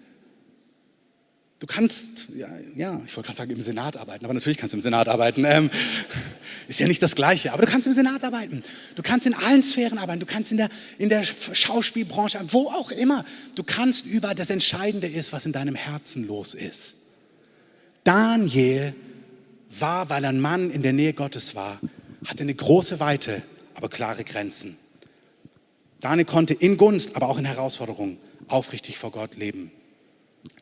Du 1.62 1.68
kannst, 1.68 2.30
ja, 2.36 2.48
ja 2.76 3.02
ich 3.06 3.16
wollte 3.16 3.28
gerade 3.28 3.38
sagen, 3.38 3.52
im 3.52 3.62
Senat 3.62 3.96
arbeiten, 3.96 4.26
aber 4.26 4.34
natürlich 4.34 4.58
kannst 4.58 4.74
du 4.74 4.78
im 4.78 4.82
Senat 4.82 5.08
arbeiten. 5.08 5.46
Ähm, 5.46 5.70
ist 6.68 6.80
ja 6.80 6.88
nicht 6.88 7.04
das 7.04 7.14
Gleiche, 7.14 7.54
aber 7.54 7.64
du 7.64 7.72
kannst 7.72 7.86
im 7.86 7.94
Senat 7.94 8.24
arbeiten. 8.24 8.64
Du 8.96 9.04
kannst 9.04 9.28
in 9.28 9.36
allen 9.36 9.62
Sphären 9.62 10.00
arbeiten. 10.00 10.20
Du 10.20 10.26
kannst 10.26 10.52
in 10.52 10.58
der, 10.58 10.70
in 10.98 11.10
der 11.10 11.24
Schauspielbranche, 11.24 12.40
wo 12.48 12.70
auch 12.70 12.90
immer. 12.90 13.26
Du 13.56 13.62
kannst 13.62 14.08
über 14.08 14.34
das 14.34 14.50
Entscheidende 14.50 15.06
ist, 15.06 15.34
was 15.34 15.46
in 15.46 15.52
deinem 15.52 15.76
Herzen 15.76 16.26
los 16.26 16.56
ist. 16.56 16.96
Daniel 18.04 18.96
war, 19.70 20.10
weil 20.10 20.26
ein 20.26 20.42
Mann 20.42 20.72
in 20.72 20.82
der 20.82 20.94
Nähe 20.94 21.14
Gottes 21.14 21.54
war, 21.54 21.80
hatte 22.26 22.42
eine 22.42 22.56
große 22.56 23.00
Weite, 23.00 23.44
aber 23.76 23.88
klare 23.88 24.24
Grenzen. 24.24 24.78
Daniel 26.00 26.26
konnte 26.26 26.56
in 26.56 26.78
Gunst, 26.78 27.16
aber 27.16 27.30
auch 27.30 27.38
in 27.38 27.46
Herausforderungen 27.46 28.18
aufrichtig 28.48 28.98
vor 28.98 29.12
Gott 29.12 29.36
leben. 29.36 29.72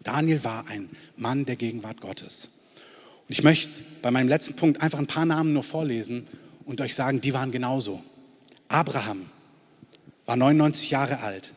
Daniel 0.04 0.44
war 0.44 0.68
ein 0.68 0.90
Mann 1.18 1.46
der 1.46 1.56
Gegenwart 1.56 2.02
Gottes. 2.02 2.50
Und 3.28 3.34
ich 3.34 3.44
möchte 3.44 3.82
bei 4.02 4.12
meinem 4.12 4.28
letzten 4.28 4.56
Punkt 4.56 4.82
einfach 4.82 5.00
ein 5.00 5.08
paar 5.08 5.26
Namen 5.26 5.54
nur 5.54 5.64
vorlesen 5.64 6.26
und 6.66 6.82
euch 6.82 6.96
sagen, 6.96 7.22
die 7.22 7.34
waren 7.34 7.52
genauso. 7.52 8.04
Abraham 8.68 9.30
war 10.26 10.36
99 10.36 10.92
Jahre 10.92 11.20
alt. 11.20 11.54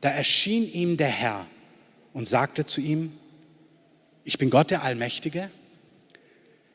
Da 0.00 0.08
erschien 0.08 0.70
ihm 0.70 0.96
der 0.96 1.08
Herr 1.08 1.46
und 2.12 2.26
sagte 2.26 2.66
zu 2.66 2.80
ihm, 2.80 3.12
ich 4.24 4.38
bin 4.38 4.50
Gott 4.50 4.70
der 4.70 4.82
Allmächtige, 4.82 5.50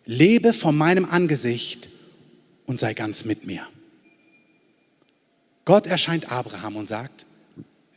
lebe 0.05 0.53
vor 0.53 0.71
meinem 0.71 1.05
Angesicht 1.05 1.89
und 2.65 2.79
sei 2.79 2.93
ganz 2.93 3.25
mit 3.25 3.45
mir. 3.45 3.65
Gott 5.65 5.87
erscheint 5.87 6.31
Abraham 6.31 6.77
und 6.77 6.87
sagt, 6.87 7.25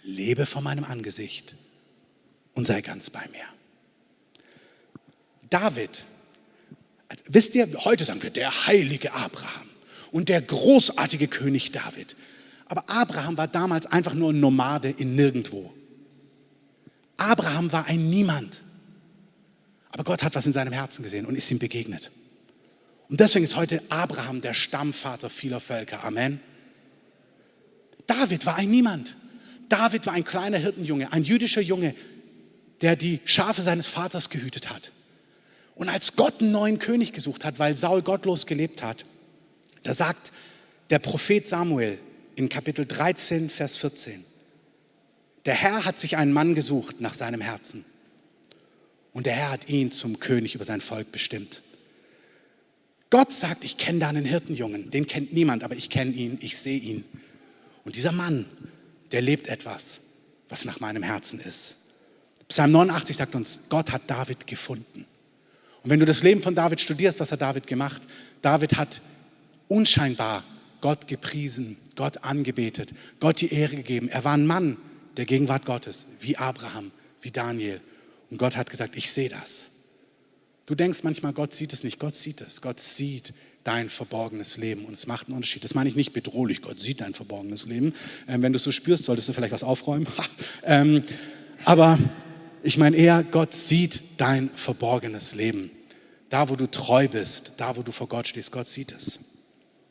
lebe 0.02 0.46
vor 0.46 0.62
meinem 0.62 0.84
Angesicht 0.84 1.54
und 2.54 2.66
sei 2.66 2.80
ganz 2.80 3.10
bei 3.10 3.22
mir. 3.32 3.44
David, 5.48 6.04
wisst 7.26 7.54
ihr, 7.54 7.68
heute 7.84 8.04
sagen 8.04 8.22
wir 8.22 8.30
der 8.30 8.66
heilige 8.66 9.12
Abraham 9.12 9.68
und 10.12 10.28
der 10.28 10.40
großartige 10.40 11.28
König 11.28 11.72
David. 11.72 12.16
Aber 12.66 12.88
Abraham 12.88 13.36
war 13.36 13.48
damals 13.48 13.86
einfach 13.86 14.14
nur 14.14 14.32
ein 14.32 14.40
Nomade 14.40 14.90
in 14.90 15.16
nirgendwo. 15.16 15.72
Abraham 17.16 17.72
war 17.72 17.86
ein 17.86 18.08
Niemand. 18.08 18.62
Aber 19.90 20.04
Gott 20.04 20.22
hat 20.22 20.36
was 20.36 20.46
in 20.46 20.52
seinem 20.52 20.72
Herzen 20.72 21.02
gesehen 21.02 21.26
und 21.26 21.34
ist 21.34 21.50
ihm 21.50 21.58
begegnet. 21.58 22.12
Und 23.08 23.18
deswegen 23.18 23.44
ist 23.44 23.56
heute 23.56 23.82
Abraham 23.88 24.40
der 24.40 24.54
Stammvater 24.54 25.30
vieler 25.30 25.58
Völker. 25.58 26.04
Amen. 26.04 26.40
David 28.06 28.46
war 28.46 28.54
ein 28.54 28.70
Niemand. 28.70 29.16
David 29.68 30.06
war 30.06 30.14
ein 30.14 30.24
kleiner 30.24 30.58
Hirtenjunge, 30.58 31.12
ein 31.12 31.24
jüdischer 31.24 31.60
Junge, 31.60 31.94
der 32.82 32.96
die 32.96 33.20
Schafe 33.24 33.62
seines 33.62 33.86
Vaters 33.86 34.30
gehütet 34.30 34.70
hat. 34.70 34.92
Und 35.74 35.88
als 35.88 36.16
Gott 36.16 36.40
einen 36.40 36.52
neuen 36.52 36.78
König 36.78 37.12
gesucht 37.12 37.44
hat, 37.44 37.58
weil 37.58 37.76
Saul 37.76 38.02
gottlos 38.02 38.46
gelebt 38.46 38.82
hat, 38.82 39.04
da 39.82 39.94
sagt 39.94 40.32
der 40.90 40.98
Prophet 40.98 41.46
Samuel 41.46 41.98
in 42.36 42.48
Kapitel 42.48 42.86
13, 42.86 43.48
Vers 43.48 43.76
14, 43.78 44.24
der 45.46 45.54
Herr 45.54 45.84
hat 45.84 45.98
sich 45.98 46.16
einen 46.16 46.32
Mann 46.32 46.54
gesucht 46.54 47.00
nach 47.00 47.14
seinem 47.14 47.40
Herzen. 47.40 47.84
Und 49.12 49.26
der 49.26 49.32
Herr 49.32 49.50
hat 49.50 49.68
ihn 49.68 49.90
zum 49.90 50.20
König 50.20 50.54
über 50.54 50.64
sein 50.64 50.80
Volk 50.80 51.12
bestimmt. 51.12 51.62
Gott 53.08 53.32
sagt, 53.32 53.64
ich 53.64 53.76
kenne 53.76 53.98
da 53.98 54.08
einen 54.08 54.24
Hirtenjungen, 54.24 54.90
den 54.90 55.06
kennt 55.06 55.32
niemand, 55.32 55.64
aber 55.64 55.74
ich 55.74 55.90
kenne 55.90 56.12
ihn, 56.12 56.38
ich 56.40 56.56
sehe 56.56 56.78
ihn. 56.78 57.04
Und 57.84 57.96
dieser 57.96 58.12
Mann, 58.12 58.46
der 59.10 59.20
lebt 59.20 59.48
etwas, 59.48 60.00
was 60.48 60.64
nach 60.64 60.78
meinem 60.78 61.02
Herzen 61.02 61.40
ist. 61.40 61.76
Psalm 62.50 62.72
89 62.72 63.16
sagt 63.16 63.34
uns, 63.36 63.60
Gott 63.68 63.92
hat 63.92 64.02
David 64.08 64.46
gefunden. 64.46 65.06
Und 65.82 65.90
wenn 65.90 66.00
du 66.00 66.04
das 66.04 66.24
Leben 66.24 66.42
von 66.42 66.54
David 66.54 66.80
studierst, 66.80 67.20
was 67.20 67.30
hat 67.30 67.40
David 67.40 67.66
gemacht? 67.68 68.02
David 68.42 68.76
hat 68.76 69.00
unscheinbar 69.68 70.42
Gott 70.80 71.06
gepriesen, 71.06 71.76
Gott 71.94 72.24
angebetet, 72.24 72.90
Gott 73.20 73.40
die 73.40 73.54
Ehre 73.54 73.76
gegeben. 73.76 74.08
Er 74.08 74.24
war 74.24 74.34
ein 74.34 74.46
Mann 74.46 74.76
der 75.16 75.26
Gegenwart 75.26 75.64
Gottes, 75.64 76.06
wie 76.20 76.36
Abraham, 76.36 76.90
wie 77.22 77.30
Daniel. 77.30 77.80
Und 78.30 78.38
Gott 78.38 78.56
hat 78.56 78.68
gesagt, 78.68 78.96
ich 78.96 79.12
sehe 79.12 79.28
das. 79.28 79.66
Du 80.66 80.74
denkst 80.74 81.04
manchmal, 81.04 81.32
Gott 81.32 81.54
sieht 81.54 81.72
es 81.72 81.84
nicht. 81.84 82.00
Gott 82.00 82.16
sieht 82.16 82.40
es. 82.40 82.60
Gott 82.60 82.80
sieht 82.80 83.32
dein 83.62 83.88
verborgenes 83.88 84.56
Leben 84.56 84.86
und 84.86 84.94
es 84.94 85.06
macht 85.06 85.28
einen 85.28 85.36
Unterschied. 85.36 85.62
Das 85.62 85.74
meine 85.74 85.88
ich 85.88 85.96
nicht 85.96 86.12
bedrohlich. 86.12 86.62
Gott 86.62 86.80
sieht 86.80 87.00
dein 87.00 87.14
verborgenes 87.14 87.66
Leben. 87.66 87.94
Ähm, 88.26 88.42
wenn 88.42 88.52
du 88.52 88.56
es 88.56 88.64
so 88.64 88.72
spürst, 88.72 89.04
solltest 89.04 89.28
du 89.28 89.32
vielleicht 89.34 89.52
was 89.52 89.62
aufräumen. 89.62 90.08
ähm, 90.64 91.04
aber 91.64 91.98
ich 92.62 92.76
meine 92.76 92.96
eher, 92.96 93.22
Gott 93.22 93.54
sieht 93.54 94.00
dein 94.18 94.50
verborgenes 94.50 95.34
Leben. 95.34 95.70
Da, 96.28 96.48
wo 96.48 96.56
du 96.56 96.70
treu 96.70 97.08
bist, 97.08 97.54
da, 97.56 97.76
wo 97.76 97.82
du 97.82 97.92
vor 97.92 98.08
Gott 98.08 98.28
stehst, 98.28 98.52
Gott 98.52 98.66
sieht 98.66 98.92
es. 98.92 99.18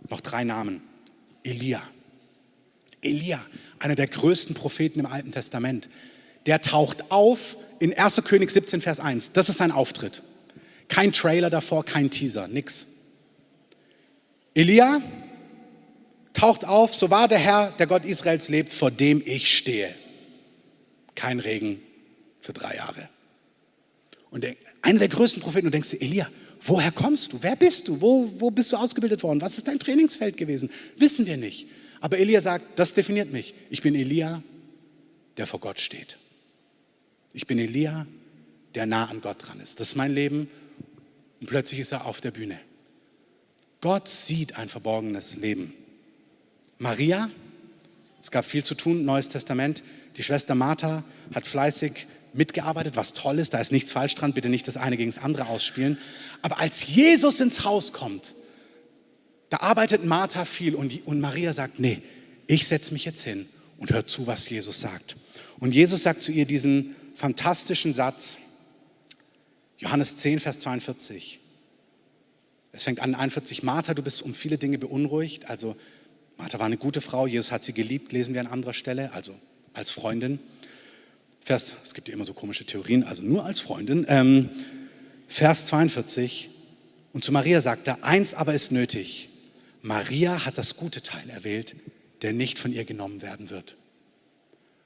Noch 0.09 0.21
drei 0.21 0.43
Namen. 0.43 0.81
Elia. 1.43 1.81
Elia, 3.01 3.43
einer 3.79 3.95
der 3.95 4.07
größten 4.07 4.55
Propheten 4.55 4.99
im 4.99 5.05
Alten 5.05 5.31
Testament. 5.31 5.89
Der 6.45 6.61
taucht 6.61 7.11
auf 7.11 7.57
in 7.79 7.97
1. 7.97 8.23
König 8.25 8.51
17, 8.51 8.81
Vers 8.81 8.99
1. 8.99 9.31
Das 9.33 9.49
ist 9.49 9.57
sein 9.57 9.71
Auftritt. 9.71 10.21
Kein 10.87 11.11
Trailer 11.11 11.49
davor, 11.49 11.85
kein 11.85 12.09
Teaser, 12.09 12.47
nix. 12.47 12.87
Elia 14.53 15.01
taucht 16.33 16.65
auf, 16.65 16.93
so 16.93 17.09
war 17.09 17.27
der 17.27 17.37
Herr, 17.37 17.71
der 17.77 17.87
Gott 17.87 18.05
Israels 18.05 18.49
lebt, 18.49 18.73
vor 18.73 18.91
dem 18.91 19.21
ich 19.25 19.55
stehe. 19.55 19.93
Kein 21.15 21.39
Regen, 21.39 21.81
für 22.49 22.53
drei 22.53 22.77
Jahre. 22.77 23.09
Und 24.31 24.43
einer 24.81 24.99
der 24.99 25.07
größten 25.07 25.39
Propheten, 25.41 25.65
du 25.65 25.71
denkst 25.71 25.91
dir, 25.91 26.01
Elia, 26.01 26.29
woher 26.61 26.91
kommst 26.91 27.31
du? 27.31 27.37
Wer 27.43 27.55
bist 27.55 27.87
du? 27.87 28.01
Wo, 28.01 28.31
wo 28.39 28.49
bist 28.49 28.71
du 28.71 28.75
ausgebildet 28.75 29.21
worden? 29.21 29.39
Was 29.39 29.57
ist 29.57 29.67
dein 29.67 29.77
Trainingsfeld 29.77 30.35
gewesen? 30.35 30.71
Wissen 30.97 31.27
wir 31.27 31.37
nicht. 31.37 31.67
Aber 32.01 32.17
Elia 32.17 32.41
sagt, 32.41 32.79
das 32.79 32.95
definiert 32.95 33.31
mich. 33.31 33.53
Ich 33.69 33.83
bin 33.83 33.93
Elia, 33.93 34.41
der 35.37 35.45
vor 35.45 35.59
Gott 35.59 35.79
steht. 35.79 36.17
Ich 37.33 37.45
bin 37.45 37.59
Elia, 37.59 38.07
der 38.73 38.87
nah 38.87 39.05
an 39.05 39.21
Gott 39.21 39.47
dran 39.47 39.59
ist. 39.59 39.79
Das 39.79 39.89
ist 39.89 39.95
mein 39.95 40.11
Leben. 40.11 40.49
Und 41.39 41.47
plötzlich 41.47 41.81
ist 41.81 41.91
er 41.91 42.07
auf 42.07 42.19
der 42.19 42.31
Bühne. 42.31 42.59
Gott 43.79 44.07
sieht 44.07 44.57
ein 44.57 44.69
verborgenes 44.69 45.35
Leben. 45.35 45.73
Maria, 46.79 47.29
Es 48.21 48.31
gab 48.31 48.45
viel 48.45 48.63
zu 48.63 48.75
tun, 48.75 49.05
Neues 49.05 49.29
Testament. 49.29 49.83
Die 50.17 50.23
Schwester 50.23 50.55
Martha 50.55 51.03
hat 51.33 51.47
fleißig 51.47 52.07
mitgearbeitet, 52.33 52.95
was 52.95 53.13
toll 53.13 53.39
ist, 53.39 53.53
da 53.53 53.59
ist 53.59 53.71
nichts 53.71 53.91
falsch 53.91 54.15
dran, 54.15 54.33
bitte 54.33 54.49
nicht 54.49 54.67
das 54.67 54.77
eine 54.77 54.97
gegen 54.97 55.11
das 55.11 55.21
andere 55.21 55.47
ausspielen. 55.47 55.97
Aber 56.41 56.59
als 56.59 56.87
Jesus 56.87 57.39
ins 57.39 57.63
Haus 57.63 57.93
kommt, 57.93 58.33
da 59.49 59.57
arbeitet 59.57 60.05
Martha 60.05 60.45
viel 60.45 60.75
und, 60.75 61.05
und 61.07 61.19
Maria 61.19 61.53
sagt, 61.53 61.79
nee, 61.79 62.01
ich 62.47 62.67
setze 62.67 62.93
mich 62.93 63.05
jetzt 63.05 63.23
hin 63.23 63.47
und 63.77 63.91
hör 63.91 64.05
zu, 64.05 64.27
was 64.27 64.49
Jesus 64.49 64.79
sagt. 64.79 65.15
Und 65.59 65.73
Jesus 65.73 66.03
sagt 66.03 66.21
zu 66.21 66.31
ihr 66.31 66.45
diesen 66.45 66.95
fantastischen 67.15 67.93
Satz, 67.93 68.37
Johannes 69.77 70.15
10, 70.17 70.39
Vers 70.39 70.59
42. 70.59 71.39
Es 72.71 72.83
fängt 72.83 72.99
an 72.99 73.15
41, 73.15 73.63
Martha, 73.63 73.93
du 73.93 74.03
bist 74.03 74.21
um 74.21 74.33
viele 74.33 74.57
Dinge 74.57 74.77
beunruhigt. 74.77 75.49
Also 75.49 75.75
Martha 76.37 76.59
war 76.59 76.65
eine 76.65 76.77
gute 76.77 77.01
Frau, 77.01 77.27
Jesus 77.27 77.51
hat 77.51 77.63
sie 77.63 77.73
geliebt, 77.73 78.11
lesen 78.11 78.33
wir 78.33 78.41
an 78.41 78.47
anderer 78.47 78.73
Stelle, 78.73 79.11
also 79.13 79.33
als 79.73 79.89
Freundin. 79.89 80.39
Vers, 81.43 81.73
es 81.83 81.93
gibt 81.93 82.07
ja 82.07 82.13
immer 82.13 82.25
so 82.25 82.33
komische 82.33 82.65
Theorien, 82.65 83.03
also 83.03 83.21
nur 83.21 83.45
als 83.45 83.59
Freundin. 83.59 84.05
Ähm, 84.07 84.49
Vers 85.27 85.67
42, 85.67 86.49
und 87.13 87.23
zu 87.23 87.31
Maria 87.31 87.61
sagt 87.61 87.87
er, 87.87 88.03
eins 88.03 88.33
aber 88.33 88.53
ist 88.53 88.71
nötig. 88.71 89.29
Maria 89.81 90.45
hat 90.45 90.57
das 90.57 90.75
gute 90.75 91.01
Teil 91.01 91.29
erwählt, 91.29 91.75
der 92.21 92.33
nicht 92.33 92.59
von 92.59 92.71
ihr 92.73 92.85
genommen 92.85 93.21
werden 93.21 93.49
wird. 93.49 93.77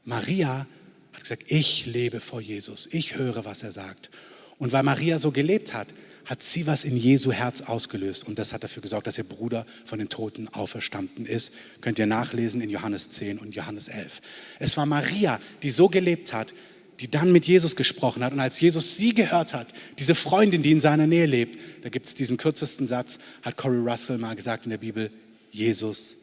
Maria 0.05 0.67
hat 1.13 1.21
gesagt, 1.21 1.43
ich 1.47 1.85
lebe 1.85 2.19
vor 2.19 2.41
Jesus, 2.41 2.87
ich 2.91 3.15
höre, 3.15 3.45
was 3.45 3.63
er 3.63 3.71
sagt. 3.71 4.09
Und 4.57 4.71
weil 4.71 4.83
Maria 4.83 5.17
so 5.17 5.31
gelebt 5.31 5.73
hat, 5.73 5.87
hat 6.25 6.41
sie 6.41 6.67
was 6.67 6.83
in 6.83 6.95
Jesu 6.95 7.31
Herz 7.31 7.61
ausgelöst. 7.61 8.27
Und 8.27 8.39
das 8.39 8.53
hat 8.53 8.63
dafür 8.63 8.81
gesorgt, 8.81 9.07
dass 9.07 9.17
ihr 9.17 9.23
Bruder 9.23 9.65
von 9.85 9.99
den 9.99 10.09
Toten 10.09 10.47
auferstanden 10.47 11.25
ist. 11.25 11.53
Könnt 11.81 11.99
ihr 11.99 12.05
nachlesen 12.05 12.61
in 12.61 12.69
Johannes 12.69 13.09
10 13.09 13.39
und 13.39 13.55
Johannes 13.55 13.87
11. 13.87 14.21
Es 14.59 14.77
war 14.77 14.85
Maria, 14.85 15.39
die 15.63 15.69
so 15.69 15.89
gelebt 15.89 16.33
hat, 16.33 16.53
die 16.99 17.09
dann 17.09 17.31
mit 17.31 17.45
Jesus 17.45 17.75
gesprochen 17.75 18.23
hat. 18.23 18.33
Und 18.33 18.39
als 18.39 18.59
Jesus 18.59 18.95
sie 18.95 19.13
gehört 19.13 19.53
hat, 19.53 19.67
diese 19.99 20.15
Freundin, 20.15 20.63
die 20.63 20.71
in 20.71 20.79
seiner 20.79 21.07
Nähe 21.07 21.25
lebt, 21.25 21.59
da 21.83 21.89
gibt 21.89 22.07
es 22.07 22.15
diesen 22.15 22.37
kürzesten 22.37 22.87
Satz, 22.87 23.19
hat 23.41 23.57
Corey 23.57 23.79
Russell 23.79 24.17
mal 24.17 24.35
gesagt 24.35 24.65
in 24.65 24.69
der 24.69 24.77
Bibel, 24.77 25.11
Jesus 25.51 26.15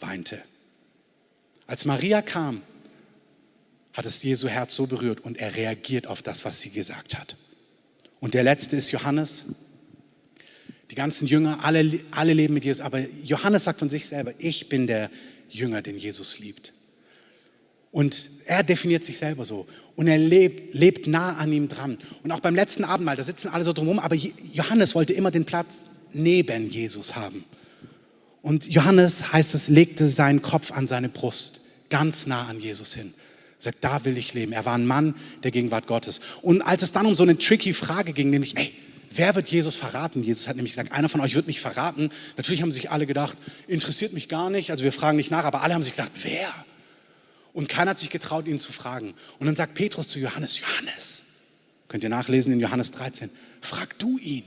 weinte. 0.00 0.42
Als 1.66 1.84
Maria 1.84 2.22
kam, 2.22 2.62
hat 3.92 4.06
es 4.06 4.22
Jesu 4.22 4.48
Herz 4.48 4.74
so 4.74 4.86
berührt 4.86 5.20
und 5.20 5.38
er 5.38 5.56
reagiert 5.56 6.06
auf 6.06 6.22
das, 6.22 6.44
was 6.44 6.60
sie 6.60 6.70
gesagt 6.70 7.18
hat. 7.18 7.36
Und 8.20 8.34
der 8.34 8.42
letzte 8.42 8.76
ist 8.76 8.90
Johannes. 8.90 9.46
Die 10.90 10.94
ganzen 10.94 11.26
Jünger, 11.26 11.64
alle, 11.64 12.00
alle 12.10 12.32
leben 12.32 12.54
mit 12.54 12.64
Jesus, 12.64 12.80
aber 12.80 13.00
Johannes 13.22 13.64
sagt 13.64 13.78
von 13.78 13.90
sich 13.90 14.06
selber, 14.06 14.32
ich 14.38 14.68
bin 14.68 14.86
der 14.86 15.10
Jünger, 15.50 15.82
den 15.82 15.98
Jesus 15.98 16.38
liebt. 16.38 16.72
Und 17.90 18.30
er 18.46 18.62
definiert 18.62 19.04
sich 19.04 19.18
selber 19.18 19.44
so. 19.44 19.66
Und 19.96 20.08
er 20.08 20.18
lebt, 20.18 20.74
lebt 20.74 21.06
nah 21.06 21.34
an 21.34 21.52
ihm 21.52 21.68
dran. 21.68 21.98
Und 22.22 22.30
auch 22.30 22.40
beim 22.40 22.54
letzten 22.54 22.84
Abendmahl, 22.84 23.16
da 23.16 23.22
sitzen 23.22 23.48
alle 23.48 23.64
so 23.64 23.72
drumherum, 23.72 23.98
aber 23.98 24.14
Johannes 24.14 24.94
wollte 24.94 25.12
immer 25.12 25.30
den 25.30 25.44
Platz 25.44 25.84
neben 26.12 26.70
Jesus 26.70 27.16
haben. 27.16 27.44
Und 28.42 28.66
Johannes, 28.66 29.32
heißt 29.32 29.54
es, 29.54 29.68
legte 29.68 30.06
seinen 30.08 30.42
Kopf 30.42 30.70
an 30.70 30.86
seine 30.86 31.08
Brust, 31.08 31.60
ganz 31.90 32.26
nah 32.26 32.46
an 32.46 32.60
Jesus 32.60 32.94
hin. 32.94 33.12
Sagt, 33.60 33.82
da 33.82 34.04
will 34.04 34.16
ich 34.16 34.34
leben. 34.34 34.52
Er 34.52 34.64
war 34.64 34.74
ein 34.74 34.86
Mann 34.86 35.14
der 35.42 35.50
Gegenwart 35.50 35.86
Gottes. 35.86 36.20
Und 36.42 36.62
als 36.62 36.82
es 36.82 36.92
dann 36.92 37.06
um 37.06 37.16
so 37.16 37.24
eine 37.24 37.38
tricky 37.38 37.74
Frage 37.74 38.12
ging, 38.12 38.30
nämlich, 38.30 38.56
ey, 38.56 38.72
wer 39.10 39.34
wird 39.34 39.48
Jesus 39.48 39.76
verraten? 39.76 40.22
Jesus 40.22 40.46
hat 40.46 40.56
nämlich 40.56 40.72
gesagt, 40.72 40.92
einer 40.92 41.08
von 41.08 41.20
euch 41.20 41.34
wird 41.34 41.46
mich 41.46 41.60
verraten. 41.60 42.10
Natürlich 42.36 42.62
haben 42.62 42.72
sich 42.72 42.90
alle 42.90 43.06
gedacht, 43.06 43.36
interessiert 43.66 44.12
mich 44.12 44.28
gar 44.28 44.50
nicht. 44.50 44.70
Also 44.70 44.84
wir 44.84 44.92
fragen 44.92 45.16
nicht 45.16 45.30
nach, 45.30 45.44
aber 45.44 45.62
alle 45.62 45.74
haben 45.74 45.82
sich 45.82 45.92
gedacht, 45.92 46.12
wer? 46.22 46.52
Und 47.52 47.68
keiner 47.68 47.90
hat 47.90 47.98
sich 47.98 48.10
getraut, 48.10 48.46
ihn 48.46 48.60
zu 48.60 48.72
fragen. 48.72 49.14
Und 49.38 49.46
dann 49.46 49.56
sagt 49.56 49.74
Petrus 49.74 50.06
zu 50.06 50.20
Johannes, 50.20 50.60
Johannes, 50.60 51.22
könnt 51.88 52.04
ihr 52.04 52.10
nachlesen 52.10 52.52
in 52.52 52.60
Johannes 52.60 52.92
13, 52.92 53.30
frag 53.60 53.98
du 53.98 54.18
ihn. 54.18 54.44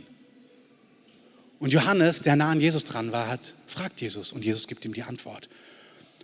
Und 1.60 1.74
Johannes, 1.74 2.22
der 2.22 2.36
nah 2.36 2.52
an 2.52 2.60
Jesus 2.60 2.84
dran 2.86 3.12
war, 3.12 3.28
hat, 3.28 3.54
fragt 3.68 4.02
Jesus 4.02 4.32
und 4.32 4.44
Jesus 4.44 4.68
gibt 4.68 4.86
ihm 4.86 4.94
die 4.94 5.04
Antwort. 5.04 5.50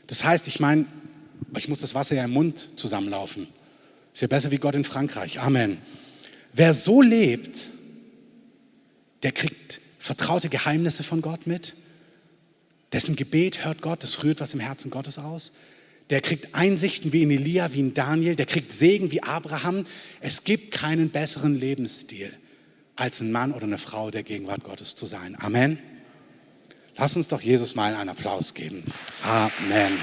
Das 0.08 0.23
heißt, 0.23 0.47
ich 0.47 0.60
meine, 0.60 0.86
ich 1.58 1.67
muss 1.67 1.82
das 1.82 1.95
Wasser 1.95 2.15
ja 2.15 2.26
im 2.26 2.32
Mund 2.32 2.80
zusammenlaufen. 2.80 3.47
Ist 4.13 4.21
ja 4.21 4.28
besser 4.28 4.52
wie 4.52 4.58
Gott 4.58 4.76
in 4.76 4.84
Frankreich. 4.84 5.39
Amen. 5.39 5.78
Wer 6.54 6.73
so 6.73 7.02
lebt, 7.02 7.67
der 9.23 9.32
kriegt 9.32 9.80
vertraute 10.00 10.50
Geheimnisse 10.50 11.04
von 11.04 11.21
Gott 11.21 11.47
mit. 11.47 11.73
Dessen 12.93 13.15
Gebet 13.15 13.65
hört 13.65 13.82
Gott, 13.82 14.04
das 14.04 14.23
rührt 14.23 14.39
was 14.39 14.54
im 14.54 14.60
Herzen 14.60 14.89
Gottes 14.89 15.19
aus. 15.19 15.54
Der 16.10 16.21
kriegt 16.21 16.56
Einsichten 16.56 17.12
wie 17.12 17.23
in 17.23 17.32
Elia, 17.32 17.73
wie 17.73 17.82
in 17.82 17.93
Daniel, 17.93 18.36
der 18.36 18.45
kriegt 18.45 18.71
Segen 18.71 19.12
wie 19.12 19.23
Abraham. 19.23 19.84
Es 20.21 20.45
gibt 20.45 20.71
keinen 20.71 21.10
besseren 21.10 21.60
Lebensstil, 21.60 22.32
als 22.95 23.19
ein 23.19 23.32
Mann 23.32 23.52
oder 23.52 23.65
eine 23.65 23.78
Frau 23.78 24.10
der 24.10 24.23
Gegenwart 24.23 24.63
Gottes 24.63 24.95
zu 24.95 25.06
sein. 25.06 25.36
Amen. 25.39 25.80
Lass 26.95 27.15
uns 27.17 27.28
doch 27.28 27.41
Jesus 27.41 27.76
mal 27.76 27.93
einen 27.93 28.10
Applaus 28.10 28.54
geben. 28.54 28.84
Amen. 29.21 29.93